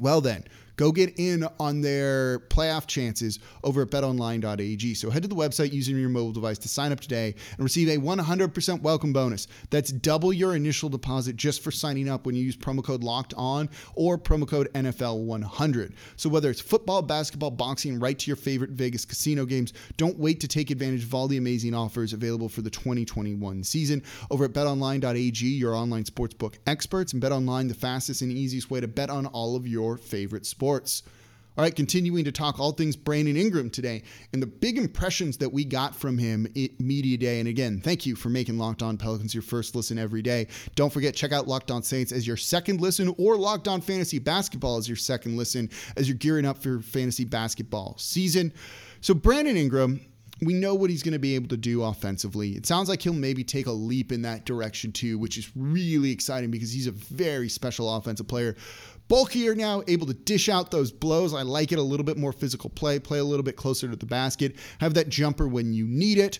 well 0.00 0.20
then, 0.20 0.44
Go 0.80 0.92
get 0.92 1.18
in 1.18 1.46
on 1.58 1.82
their 1.82 2.38
playoff 2.38 2.86
chances 2.86 3.38
over 3.62 3.82
at 3.82 3.90
betonline.ag. 3.90 4.94
So 4.94 5.10
head 5.10 5.20
to 5.20 5.28
the 5.28 5.34
website 5.34 5.74
using 5.74 5.98
your 5.98 6.08
mobile 6.08 6.32
device 6.32 6.56
to 6.56 6.68
sign 6.68 6.90
up 6.90 7.00
today 7.00 7.34
and 7.50 7.62
receive 7.62 7.90
a 7.90 7.98
100% 7.98 8.80
welcome 8.80 9.12
bonus. 9.12 9.46
That's 9.68 9.92
double 9.92 10.32
your 10.32 10.56
initial 10.56 10.88
deposit 10.88 11.36
just 11.36 11.62
for 11.62 11.70
signing 11.70 12.08
up 12.08 12.24
when 12.24 12.34
you 12.34 12.42
use 12.42 12.56
promo 12.56 12.82
code 12.82 13.04
locked 13.04 13.34
on 13.36 13.68
or 13.94 14.16
promo 14.16 14.48
code 14.48 14.72
NFL100. 14.72 15.92
So 16.16 16.30
whether 16.30 16.48
it's 16.48 16.62
football, 16.62 17.02
basketball, 17.02 17.50
boxing, 17.50 18.00
right 18.00 18.18
to 18.18 18.26
your 18.28 18.36
favorite 18.36 18.70
Vegas 18.70 19.04
casino 19.04 19.44
games, 19.44 19.74
don't 19.98 20.18
wait 20.18 20.40
to 20.40 20.48
take 20.48 20.70
advantage 20.70 21.04
of 21.04 21.12
all 21.12 21.28
the 21.28 21.36
amazing 21.36 21.74
offers 21.74 22.14
available 22.14 22.48
for 22.48 22.62
the 22.62 22.70
2021 22.70 23.64
season 23.64 24.02
over 24.30 24.46
at 24.46 24.54
betonline.ag, 24.54 25.46
your 25.46 25.74
online 25.74 26.04
sportsbook 26.04 26.54
experts, 26.66 27.12
and 27.12 27.22
betonline, 27.22 27.68
the 27.68 27.74
fastest 27.74 28.22
and 28.22 28.32
easiest 28.32 28.70
way 28.70 28.80
to 28.80 28.88
bet 28.88 29.10
on 29.10 29.26
all 29.26 29.56
of 29.56 29.66
your 29.66 29.98
favorite 29.98 30.46
sports 30.46 30.69
sports. 30.70 31.02
All 31.58 31.64
right, 31.64 31.74
continuing 31.74 32.24
to 32.24 32.32
talk 32.32 32.60
all 32.60 32.70
things 32.70 32.94
Brandon 32.94 33.36
Ingram 33.36 33.70
today 33.70 34.04
and 34.32 34.40
the 34.40 34.46
big 34.46 34.78
impressions 34.78 35.36
that 35.38 35.52
we 35.52 35.64
got 35.64 35.96
from 35.96 36.16
him 36.16 36.46
at 36.56 36.78
Media 36.78 37.18
Day. 37.18 37.40
And 37.40 37.48
again, 37.48 37.80
thank 37.80 38.06
you 38.06 38.14
for 38.14 38.28
making 38.28 38.56
Locked 38.56 38.82
On 38.82 38.96
Pelicans 38.96 39.34
your 39.34 39.42
first 39.42 39.74
listen 39.74 39.98
every 39.98 40.22
day. 40.22 40.46
Don't 40.76 40.92
forget, 40.92 41.12
check 41.16 41.32
out 41.32 41.48
Locked 41.48 41.72
On 41.72 41.82
Saints 41.82 42.12
as 42.12 42.24
your 42.24 42.36
second 42.36 42.80
listen 42.80 43.12
or 43.18 43.36
Locked 43.36 43.66
On 43.66 43.80
Fantasy 43.80 44.20
Basketball 44.20 44.76
as 44.76 44.88
your 44.88 44.96
second 44.96 45.36
listen 45.36 45.68
as 45.96 46.08
you're 46.08 46.16
gearing 46.16 46.46
up 46.46 46.62
for 46.62 46.78
fantasy 46.78 47.24
basketball 47.24 47.96
season. 47.98 48.52
So, 49.00 49.12
Brandon 49.12 49.56
Ingram, 49.56 50.00
we 50.42 50.54
know 50.54 50.74
what 50.74 50.88
he's 50.88 51.02
going 51.02 51.12
to 51.12 51.18
be 51.18 51.34
able 51.34 51.48
to 51.48 51.56
do 51.56 51.82
offensively. 51.82 52.52
It 52.52 52.64
sounds 52.64 52.88
like 52.88 53.02
he'll 53.02 53.12
maybe 53.12 53.44
take 53.44 53.66
a 53.66 53.72
leap 53.72 54.12
in 54.12 54.22
that 54.22 54.46
direction 54.46 54.92
too, 54.92 55.18
which 55.18 55.36
is 55.36 55.50
really 55.54 56.10
exciting 56.12 56.50
because 56.50 56.72
he's 56.72 56.86
a 56.86 56.92
very 56.92 57.48
special 57.48 57.94
offensive 57.94 58.28
player 58.28 58.56
bulkier 59.10 59.56
now, 59.56 59.82
able 59.88 60.06
to 60.06 60.14
dish 60.14 60.48
out 60.48 60.70
those 60.70 60.92
blows. 60.92 61.34
I 61.34 61.42
like 61.42 61.72
it 61.72 61.78
a 61.78 61.82
little 61.82 62.04
bit 62.04 62.16
more 62.16 62.32
physical 62.32 62.70
play, 62.70 63.00
play 63.00 63.18
a 63.18 63.24
little 63.24 63.42
bit 63.42 63.56
closer 63.56 63.88
to 63.88 63.96
the 63.96 64.06
basket, 64.06 64.54
have 64.78 64.94
that 64.94 65.08
jumper 65.08 65.48
when 65.48 65.74
you 65.74 65.84
need 65.86 66.16
it. 66.16 66.38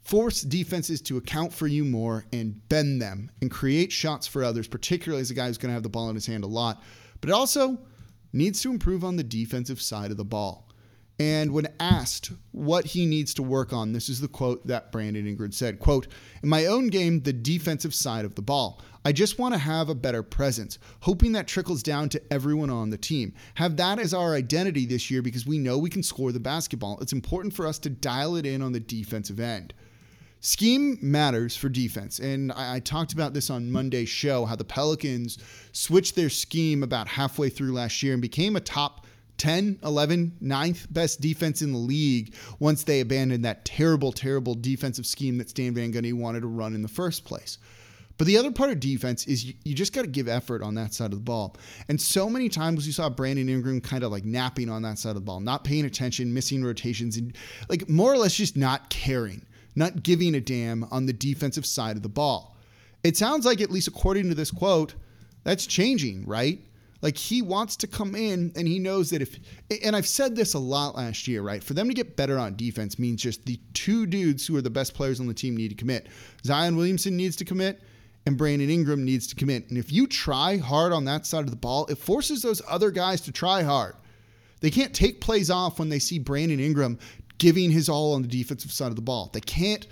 Force 0.00 0.42
defenses 0.42 1.00
to 1.02 1.16
account 1.16 1.52
for 1.52 1.66
you 1.66 1.84
more 1.84 2.24
and 2.32 2.66
bend 2.68 3.02
them 3.02 3.32
and 3.40 3.50
create 3.50 3.90
shots 3.90 4.28
for 4.28 4.44
others, 4.44 4.68
particularly 4.68 5.22
as 5.22 5.32
a 5.32 5.34
guy 5.34 5.48
who's 5.48 5.58
going 5.58 5.70
to 5.70 5.74
have 5.74 5.82
the 5.82 5.88
ball 5.88 6.08
in 6.08 6.14
his 6.14 6.26
hand 6.26 6.44
a 6.44 6.46
lot. 6.46 6.82
But 7.20 7.30
it 7.30 7.32
also 7.32 7.78
needs 8.32 8.60
to 8.62 8.70
improve 8.70 9.02
on 9.02 9.16
the 9.16 9.24
defensive 9.24 9.82
side 9.82 10.12
of 10.12 10.16
the 10.16 10.24
ball. 10.24 10.63
And 11.20 11.52
when 11.52 11.68
asked 11.78 12.32
what 12.50 12.86
he 12.86 13.06
needs 13.06 13.34
to 13.34 13.42
work 13.42 13.72
on, 13.72 13.92
this 13.92 14.08
is 14.08 14.20
the 14.20 14.28
quote 14.28 14.66
that 14.66 14.90
Brandon 14.90 15.26
Ingram 15.26 15.52
said, 15.52 15.78
quote, 15.78 16.08
In 16.42 16.48
my 16.48 16.66
own 16.66 16.88
game, 16.88 17.20
the 17.20 17.32
defensive 17.32 17.94
side 17.94 18.24
of 18.24 18.34
the 18.34 18.42
ball. 18.42 18.80
I 19.04 19.12
just 19.12 19.38
want 19.38 19.54
to 19.54 19.58
have 19.58 19.90
a 19.90 19.94
better 19.94 20.22
presence, 20.22 20.78
hoping 21.00 21.32
that 21.32 21.46
trickles 21.46 21.82
down 21.82 22.08
to 22.08 22.32
everyone 22.32 22.70
on 22.70 22.90
the 22.90 22.96
team. 22.96 23.34
Have 23.56 23.76
that 23.76 23.98
as 23.98 24.14
our 24.14 24.34
identity 24.34 24.86
this 24.86 25.10
year 25.10 25.20
because 25.20 25.46
we 25.46 25.58
know 25.58 25.78
we 25.78 25.90
can 25.90 26.02
score 26.02 26.32
the 26.32 26.40
basketball. 26.40 26.98
It's 27.00 27.12
important 27.12 27.52
for 27.54 27.66
us 27.66 27.78
to 27.80 27.90
dial 27.90 28.34
it 28.36 28.46
in 28.46 28.62
on 28.62 28.72
the 28.72 28.80
defensive 28.80 29.38
end. 29.38 29.74
Scheme 30.40 30.98
matters 31.00 31.54
for 31.56 31.68
defense. 31.68 32.18
And 32.18 32.50
I, 32.52 32.76
I, 32.76 32.80
talked 32.80 33.14
about 33.14 33.32
this 33.32 33.48
on 33.48 33.72
Monday's 33.72 34.10
show 34.10 34.44
how 34.44 34.56
the 34.56 34.64
Pelicans 34.64 35.38
switched 35.72 36.16
their 36.16 36.28
scheme 36.28 36.82
about 36.82 37.08
halfway 37.08 37.48
through 37.48 37.72
last 37.72 38.02
year 38.02 38.12
and 38.12 38.20
became 38.20 38.54
a 38.54 38.60
top 38.60 39.06
10, 39.44 39.80
11, 39.84 40.38
ninth 40.40 40.86
best 40.88 41.20
defense 41.20 41.60
in 41.60 41.70
the 41.70 41.78
league 41.78 42.34
once 42.60 42.82
they 42.82 43.00
abandoned 43.00 43.44
that 43.44 43.62
terrible, 43.66 44.10
terrible 44.10 44.54
defensive 44.54 45.04
scheme 45.04 45.36
that 45.36 45.50
Stan 45.50 45.74
Van 45.74 45.92
Gundy 45.92 46.14
wanted 46.14 46.40
to 46.40 46.46
run 46.46 46.74
in 46.74 46.80
the 46.80 46.88
first 46.88 47.26
place. 47.26 47.58
But 48.16 48.26
the 48.26 48.38
other 48.38 48.50
part 48.50 48.70
of 48.70 48.80
defense 48.80 49.26
is 49.26 49.44
you, 49.44 49.52
you 49.62 49.74
just 49.74 49.92
got 49.92 50.00
to 50.00 50.08
give 50.08 50.28
effort 50.28 50.62
on 50.62 50.76
that 50.76 50.94
side 50.94 51.12
of 51.12 51.18
the 51.18 51.24
ball. 51.24 51.58
And 51.90 52.00
so 52.00 52.30
many 52.30 52.48
times 52.48 52.86
you 52.86 52.94
saw 52.94 53.10
Brandon 53.10 53.50
Ingram 53.50 53.82
kind 53.82 54.02
of 54.02 54.10
like 54.10 54.24
napping 54.24 54.70
on 54.70 54.80
that 54.80 54.98
side 54.98 55.10
of 55.10 55.16
the 55.16 55.20
ball, 55.20 55.40
not 55.40 55.62
paying 55.62 55.84
attention, 55.84 56.32
missing 56.32 56.64
rotations, 56.64 57.18
and 57.18 57.36
like 57.68 57.86
more 57.86 58.10
or 58.10 58.16
less 58.16 58.34
just 58.34 58.56
not 58.56 58.88
caring, 58.88 59.44
not 59.76 60.02
giving 60.02 60.34
a 60.36 60.40
damn 60.40 60.84
on 60.84 61.04
the 61.04 61.12
defensive 61.12 61.66
side 61.66 61.96
of 61.96 62.02
the 62.02 62.08
ball. 62.08 62.56
It 63.02 63.18
sounds 63.18 63.44
like, 63.44 63.60
at 63.60 63.70
least 63.70 63.88
according 63.88 64.30
to 64.30 64.34
this 64.34 64.50
quote, 64.50 64.94
that's 65.42 65.66
changing, 65.66 66.24
right? 66.24 66.60
Like 67.04 67.18
he 67.18 67.42
wants 67.42 67.76
to 67.76 67.86
come 67.86 68.14
in 68.14 68.50
and 68.56 68.66
he 68.66 68.78
knows 68.78 69.10
that 69.10 69.20
if, 69.20 69.38
and 69.84 69.94
I've 69.94 70.06
said 70.06 70.34
this 70.34 70.54
a 70.54 70.58
lot 70.58 70.96
last 70.96 71.28
year, 71.28 71.42
right? 71.42 71.62
For 71.62 71.74
them 71.74 71.86
to 71.86 71.94
get 71.94 72.16
better 72.16 72.38
on 72.38 72.56
defense 72.56 72.98
means 72.98 73.20
just 73.20 73.44
the 73.44 73.60
two 73.74 74.06
dudes 74.06 74.46
who 74.46 74.56
are 74.56 74.62
the 74.62 74.70
best 74.70 74.94
players 74.94 75.20
on 75.20 75.26
the 75.26 75.34
team 75.34 75.54
need 75.54 75.68
to 75.68 75.74
commit. 75.74 76.06
Zion 76.46 76.76
Williamson 76.76 77.14
needs 77.14 77.36
to 77.36 77.44
commit 77.44 77.82
and 78.24 78.38
Brandon 78.38 78.70
Ingram 78.70 79.04
needs 79.04 79.26
to 79.26 79.34
commit. 79.34 79.68
And 79.68 79.76
if 79.76 79.92
you 79.92 80.06
try 80.06 80.56
hard 80.56 80.94
on 80.94 81.04
that 81.04 81.26
side 81.26 81.44
of 81.44 81.50
the 81.50 81.56
ball, 81.56 81.84
it 81.88 81.98
forces 81.98 82.40
those 82.40 82.62
other 82.66 82.90
guys 82.90 83.20
to 83.20 83.32
try 83.32 83.62
hard. 83.62 83.96
They 84.60 84.70
can't 84.70 84.94
take 84.94 85.20
plays 85.20 85.50
off 85.50 85.78
when 85.78 85.90
they 85.90 85.98
see 85.98 86.18
Brandon 86.18 86.58
Ingram 86.58 86.98
giving 87.36 87.70
his 87.70 87.90
all 87.90 88.14
on 88.14 88.22
the 88.22 88.28
defensive 88.28 88.72
side 88.72 88.88
of 88.88 88.96
the 88.96 89.02
ball. 89.02 89.28
They 89.30 89.42
can't, 89.42 89.86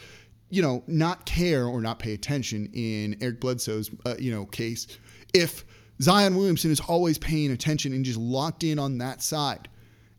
you 0.48 0.62
know, 0.62 0.82
not 0.86 1.26
care 1.26 1.66
or 1.66 1.82
not 1.82 1.98
pay 1.98 2.14
attention 2.14 2.70
in 2.72 3.18
Eric 3.20 3.40
Bledsoe's, 3.40 3.90
uh, 4.06 4.14
you 4.18 4.32
know, 4.32 4.46
case 4.46 4.86
if 5.34 5.66
Zion 6.02 6.36
Williamson 6.36 6.72
is 6.72 6.80
always 6.80 7.16
paying 7.16 7.52
attention 7.52 7.92
and 7.92 8.04
just 8.04 8.18
locked 8.18 8.64
in 8.64 8.78
on 8.78 8.98
that 8.98 9.22
side. 9.22 9.68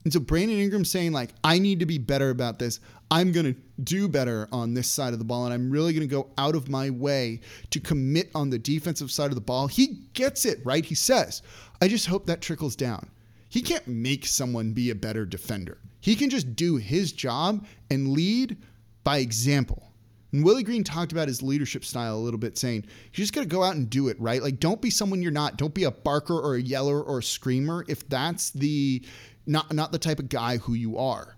And 0.05 0.13
so 0.13 0.19
Brandon 0.19 0.57
Ingram 0.57 0.85
saying 0.85 1.11
like, 1.11 1.31
I 1.43 1.59
need 1.59 1.79
to 1.79 1.85
be 1.85 1.97
better 1.97 2.29
about 2.29 2.57
this. 2.57 2.79
I'm 3.11 3.31
going 3.31 3.53
to 3.53 3.59
do 3.83 4.07
better 4.07 4.47
on 4.51 4.73
this 4.73 4.89
side 4.89 5.13
of 5.13 5.19
the 5.19 5.25
ball, 5.25 5.45
and 5.45 5.53
I'm 5.53 5.69
really 5.69 5.93
going 5.93 6.07
to 6.07 6.13
go 6.13 6.29
out 6.37 6.55
of 6.55 6.69
my 6.69 6.89
way 6.89 7.41
to 7.69 7.79
commit 7.79 8.31
on 8.33 8.49
the 8.49 8.57
defensive 8.57 9.11
side 9.11 9.29
of 9.29 9.35
the 9.35 9.41
ball. 9.41 9.67
He 9.67 9.99
gets 10.13 10.45
it, 10.45 10.59
right? 10.65 10.83
He 10.83 10.95
says, 10.95 11.41
I 11.81 11.87
just 11.87 12.07
hope 12.07 12.25
that 12.25 12.41
trickles 12.41 12.75
down. 12.75 13.09
He 13.49 13.61
can't 13.61 13.87
make 13.87 14.25
someone 14.25 14.73
be 14.73 14.89
a 14.89 14.95
better 14.95 15.25
defender. 15.25 15.77
He 16.01 16.15
can 16.15 16.29
just 16.29 16.55
do 16.55 16.77
his 16.77 17.11
job 17.11 17.65
and 17.91 18.07
lead 18.09 18.57
by 19.03 19.19
example. 19.19 19.92
And 20.33 20.43
Willie 20.43 20.63
Green 20.63 20.83
talked 20.83 21.11
about 21.11 21.27
his 21.27 21.43
leadership 21.43 21.85
style 21.85 22.17
a 22.17 22.19
little 22.19 22.39
bit, 22.39 22.57
saying, 22.57 22.85
you 23.13 23.17
just 23.17 23.33
got 23.33 23.41
to 23.41 23.47
go 23.47 23.63
out 23.63 23.75
and 23.75 23.87
do 23.89 24.07
it, 24.07 24.19
right? 24.19 24.41
Like, 24.41 24.59
don't 24.59 24.81
be 24.81 24.89
someone 24.89 25.21
you're 25.21 25.31
not. 25.31 25.57
Don't 25.57 25.73
be 25.73 25.83
a 25.83 25.91
barker 25.91 26.37
or 26.37 26.55
a 26.55 26.61
yeller 26.61 27.01
or 27.01 27.19
a 27.19 27.23
screamer 27.23 27.85
if 27.87 28.09
that's 28.09 28.49
the 28.49 29.05
not, 29.45 29.71
not 29.71 29.91
the 29.91 29.99
type 29.99 30.19
of 30.19 30.29
guy 30.29 30.57
who 30.57 30.73
you 30.73 30.97
are. 30.97 31.37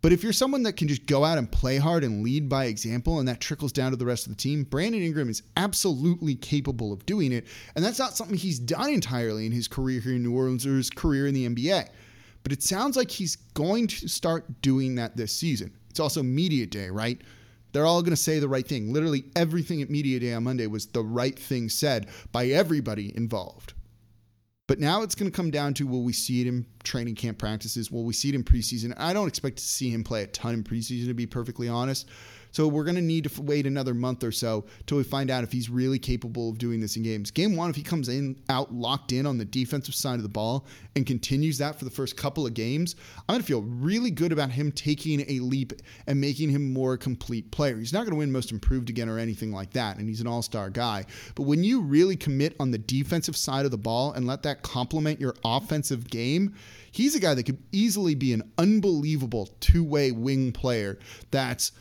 But 0.00 0.12
if 0.12 0.24
you're 0.24 0.32
someone 0.32 0.64
that 0.64 0.76
can 0.76 0.88
just 0.88 1.06
go 1.06 1.24
out 1.24 1.38
and 1.38 1.50
play 1.50 1.76
hard 1.76 2.02
and 2.02 2.24
lead 2.24 2.48
by 2.48 2.64
example, 2.64 3.20
and 3.20 3.28
that 3.28 3.40
trickles 3.40 3.70
down 3.70 3.92
to 3.92 3.96
the 3.96 4.06
rest 4.06 4.26
of 4.26 4.32
the 4.32 4.36
team, 4.36 4.64
Brandon 4.64 5.00
Ingram 5.00 5.28
is 5.28 5.42
absolutely 5.56 6.34
capable 6.34 6.92
of 6.92 7.06
doing 7.06 7.30
it. 7.32 7.46
And 7.76 7.84
that's 7.84 8.00
not 8.00 8.16
something 8.16 8.36
he's 8.36 8.58
done 8.58 8.90
entirely 8.90 9.46
in 9.46 9.52
his 9.52 9.68
career 9.68 10.00
here 10.00 10.14
in 10.14 10.22
New 10.22 10.34
Orleans 10.34 10.66
or 10.66 10.76
his 10.76 10.90
career 10.90 11.28
in 11.28 11.34
the 11.34 11.48
NBA. 11.48 11.88
But 12.42 12.52
it 12.52 12.62
sounds 12.64 12.96
like 12.96 13.10
he's 13.10 13.36
going 13.54 13.86
to 13.88 14.08
start 14.08 14.62
doing 14.62 14.96
that 14.96 15.16
this 15.16 15.32
season. 15.32 15.72
It's 15.90 16.00
also 16.00 16.22
media 16.22 16.66
day, 16.66 16.88
right? 16.90 17.20
They're 17.72 17.86
all 17.86 18.02
going 18.02 18.10
to 18.10 18.16
say 18.16 18.38
the 18.38 18.48
right 18.48 18.66
thing. 18.66 18.92
Literally 18.92 19.24
everything 19.34 19.82
at 19.82 19.90
media 19.90 20.20
day 20.20 20.34
on 20.34 20.44
Monday 20.44 20.66
was 20.66 20.86
the 20.86 21.02
right 21.02 21.38
thing 21.38 21.68
said 21.68 22.08
by 22.30 22.46
everybody 22.46 23.16
involved. 23.16 23.74
But 24.68 24.78
now 24.78 25.02
it's 25.02 25.14
going 25.14 25.30
to 25.30 25.36
come 25.36 25.50
down 25.50 25.74
to 25.74 25.86
will 25.86 26.04
we 26.04 26.12
see 26.12 26.40
it 26.40 26.46
in 26.46 26.66
training 26.84 27.16
camp 27.16 27.38
practices? 27.38 27.90
Will 27.90 28.04
we 28.04 28.12
see 28.12 28.28
it 28.28 28.34
in 28.34 28.44
preseason? 28.44 28.94
I 28.96 29.12
don't 29.12 29.28
expect 29.28 29.58
to 29.58 29.62
see 29.64 29.90
him 29.90 30.04
play 30.04 30.22
a 30.22 30.26
ton 30.28 30.54
in 30.54 30.64
preseason, 30.64 31.08
to 31.08 31.14
be 31.14 31.26
perfectly 31.26 31.68
honest. 31.68 32.08
So 32.52 32.68
we're 32.68 32.84
going 32.84 32.96
to 32.96 33.02
need 33.02 33.24
to 33.24 33.42
wait 33.42 33.66
another 33.66 33.94
month 33.94 34.22
or 34.22 34.30
so 34.30 34.64
till 34.86 34.98
we 34.98 35.04
find 35.04 35.30
out 35.30 35.42
if 35.42 35.50
he's 35.50 35.68
really 35.68 35.98
capable 35.98 36.50
of 36.50 36.58
doing 36.58 36.80
this 36.80 36.96
in 36.96 37.02
games. 37.02 37.30
Game 37.30 37.56
one, 37.56 37.70
if 37.70 37.76
he 37.76 37.82
comes 37.82 38.08
in 38.08 38.40
out 38.48 38.72
locked 38.72 39.12
in 39.12 39.26
on 39.26 39.38
the 39.38 39.44
defensive 39.44 39.94
side 39.94 40.16
of 40.16 40.22
the 40.22 40.28
ball 40.28 40.66
and 40.94 41.06
continues 41.06 41.58
that 41.58 41.78
for 41.78 41.84
the 41.84 41.90
first 41.90 42.16
couple 42.16 42.46
of 42.46 42.54
games, 42.54 42.94
I'm 43.28 43.34
going 43.34 43.40
to 43.40 43.46
feel 43.46 43.62
really 43.62 44.10
good 44.10 44.32
about 44.32 44.50
him 44.50 44.70
taking 44.70 45.20
a 45.28 45.40
leap 45.40 45.72
and 46.06 46.20
making 46.20 46.50
him 46.50 46.72
more 46.72 46.96
complete 46.96 47.50
player. 47.50 47.76
He's 47.76 47.92
not 47.92 48.00
going 48.00 48.12
to 48.12 48.16
win 48.16 48.30
most 48.30 48.52
improved 48.52 48.90
again 48.90 49.08
or 49.08 49.18
anything 49.18 49.52
like 49.52 49.72
that, 49.72 49.96
and 49.96 50.08
he's 50.08 50.20
an 50.20 50.26
all 50.26 50.42
star 50.42 50.70
guy. 50.70 51.06
But 51.34 51.44
when 51.44 51.64
you 51.64 51.80
really 51.80 52.16
commit 52.16 52.54
on 52.60 52.70
the 52.70 52.78
defensive 52.78 53.36
side 53.36 53.64
of 53.64 53.70
the 53.70 53.78
ball 53.78 54.12
and 54.12 54.26
let 54.26 54.42
that 54.42 54.62
complement 54.62 55.20
your 55.20 55.34
offensive 55.44 56.08
game, 56.08 56.54
he's 56.90 57.14
a 57.14 57.20
guy 57.20 57.34
that 57.34 57.44
could 57.44 57.62
easily 57.72 58.14
be 58.14 58.32
an 58.32 58.52
unbelievable 58.58 59.48
two 59.60 59.82
way 59.84 60.12
wing 60.12 60.52
player 60.52 60.98
that's 61.30 61.72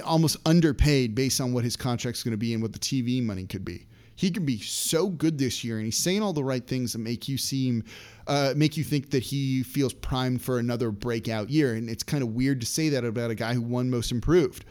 almost 0.00 0.36
underpaid 0.46 1.14
based 1.14 1.40
on 1.40 1.52
what 1.52 1.64
his 1.64 1.76
contract's 1.76 2.22
going 2.22 2.32
to 2.32 2.38
be 2.38 2.54
and 2.54 2.62
what 2.62 2.72
the 2.72 2.78
TV 2.78 3.22
money 3.22 3.44
could 3.44 3.64
be. 3.64 3.86
He 4.14 4.30
can 4.30 4.44
be 4.44 4.58
so 4.58 5.08
good 5.08 5.38
this 5.38 5.64
year, 5.64 5.76
and 5.76 5.84
he's 5.84 5.96
saying 5.96 6.22
all 6.22 6.32
the 6.32 6.44
right 6.44 6.66
things 6.66 6.92
that 6.92 6.98
make 6.98 7.28
you 7.28 7.38
seem, 7.38 7.84
uh, 8.26 8.52
make 8.56 8.76
you 8.76 8.84
think 8.84 9.10
that 9.10 9.22
he 9.22 9.62
feels 9.62 9.92
primed 9.92 10.42
for 10.42 10.58
another 10.58 10.90
breakout 10.90 11.50
year. 11.50 11.74
And 11.74 11.88
it's 11.88 12.02
kind 12.02 12.22
of 12.22 12.30
weird 12.30 12.60
to 12.60 12.66
say 12.66 12.88
that 12.90 13.04
about 13.04 13.30
a 13.30 13.34
guy 13.34 13.54
who 13.54 13.62
won 13.62 13.90
Most 13.90 14.12
Improved, 14.12 14.64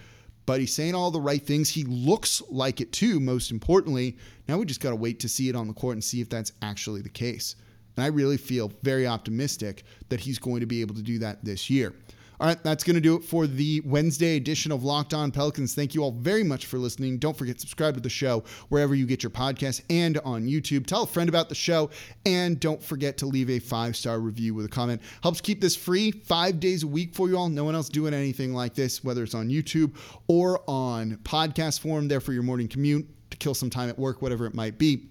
but 0.46 0.60
he's 0.60 0.74
saying 0.74 0.96
all 0.96 1.12
the 1.12 1.22
right 1.22 1.42
things. 1.42 1.70
He 1.70 1.84
looks 1.84 2.42
like 2.50 2.82
it 2.82 2.92
too. 2.92 3.20
Most 3.20 3.52
importantly, 3.52 4.18
now 4.48 4.58
we 4.58 4.66
just 4.66 4.80
got 4.80 4.92
to 4.92 4.96
wait 4.96 5.20
to 5.20 5.30
see 5.30 5.50
it 5.50 5.56
on 5.56 5.68
the 5.68 5.74
court 5.74 5.94
and 5.94 6.04
see 6.04 6.22
if 6.22 6.30
that's 6.30 6.54
actually 6.62 7.02
the 7.02 7.10
case. 7.10 7.56
And 7.98 8.06
I 8.06 8.08
really 8.08 8.38
feel 8.38 8.72
very 8.84 9.06
optimistic 9.06 9.84
that 10.10 10.20
he's 10.20 10.40
going 10.40 10.62
to 10.62 10.66
be 10.66 10.82
able 10.82 10.96
to 10.96 11.02
do 11.02 11.20
that 11.20 11.44
this 11.44 11.70
year. 11.70 11.94
All 12.42 12.48
right, 12.48 12.64
that's 12.64 12.84
going 12.84 12.96
to 12.96 13.02
do 13.02 13.16
it 13.18 13.24
for 13.24 13.46
the 13.46 13.84
Wednesday 13.86 14.36
edition 14.36 14.72
of 14.72 14.84
Locked 14.84 15.14
On 15.14 15.30
Pelicans. 15.30 15.76
Thank 15.76 15.94
you 15.94 16.02
all 16.02 16.10
very 16.10 16.44
much 16.44 16.66
for 16.66 16.80
listening. 16.80 17.20
Don't 17.20 17.38
forget 17.38 17.58
to 17.58 17.62
subscribe 17.62 17.94
to 17.94 18.00
the 18.00 18.10
show 18.10 18.44
wherever 18.70 18.96
you 18.96 19.06
get 19.06 19.22
your 19.22 19.30
podcasts 19.30 19.84
and 19.92 20.18
on 20.26 20.48
YouTube. 20.48 20.88
Tell 20.88 21.04
a 21.04 21.06
friend 21.06 21.30
about 21.30 21.50
the 21.50 21.56
show, 21.56 21.92
and 22.26 22.60
don't 22.60 22.82
forget 22.82 23.16
to 23.18 23.28
leave 23.28 23.52
a 23.52 23.60
five 23.60 23.96
star 23.96 24.20
review 24.20 24.56
with 24.56 24.66
a 24.66 24.70
comment. 24.70 25.04
Helps 25.22 25.40
keep 25.40 25.62
this 25.62 25.76
free 25.76 26.10
five 26.10 26.60
days 26.60 26.82
a 26.82 26.88
week 26.88 27.14
for 27.14 27.30
you 27.30 27.38
all. 27.38 27.48
No 27.48 27.64
one 27.64 27.76
else 27.76 27.90
doing 27.90 28.12
anything 28.12 28.56
like 28.56 28.74
this, 28.74 29.04
whether 29.04 29.22
it's 29.22 29.36
on 29.36 29.48
YouTube 29.48 29.96
or 30.28 30.64
on 30.68 31.18
podcast 31.18 31.82
form. 31.82 32.08
There 32.08 32.22
for 32.22 32.34
your 32.34 32.42
morning 32.42 32.68
commute 32.68 33.08
to 33.30 33.38
kill 33.38 33.54
some 33.54 33.70
time 33.70 33.88
at 33.88 34.00
work, 34.00 34.24
whatever 34.24 34.48
it 34.48 34.56
might 34.56 34.80
be. 34.80 35.10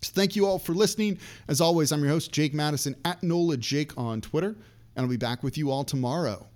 So 0.00 0.12
thank 0.14 0.34
you 0.34 0.46
all 0.46 0.58
for 0.58 0.72
listening. 0.72 1.18
As 1.46 1.60
always, 1.60 1.92
I'm 1.92 2.00
your 2.00 2.08
host, 2.08 2.32
Jake 2.32 2.54
Madison 2.54 2.96
at 3.04 3.22
NOLA 3.22 3.58
Jake 3.58 3.92
on 3.98 4.22
Twitter, 4.22 4.56
and 4.96 5.04
I'll 5.04 5.08
be 5.08 5.18
back 5.18 5.42
with 5.42 5.58
you 5.58 5.70
all 5.70 5.84
tomorrow. 5.84 6.46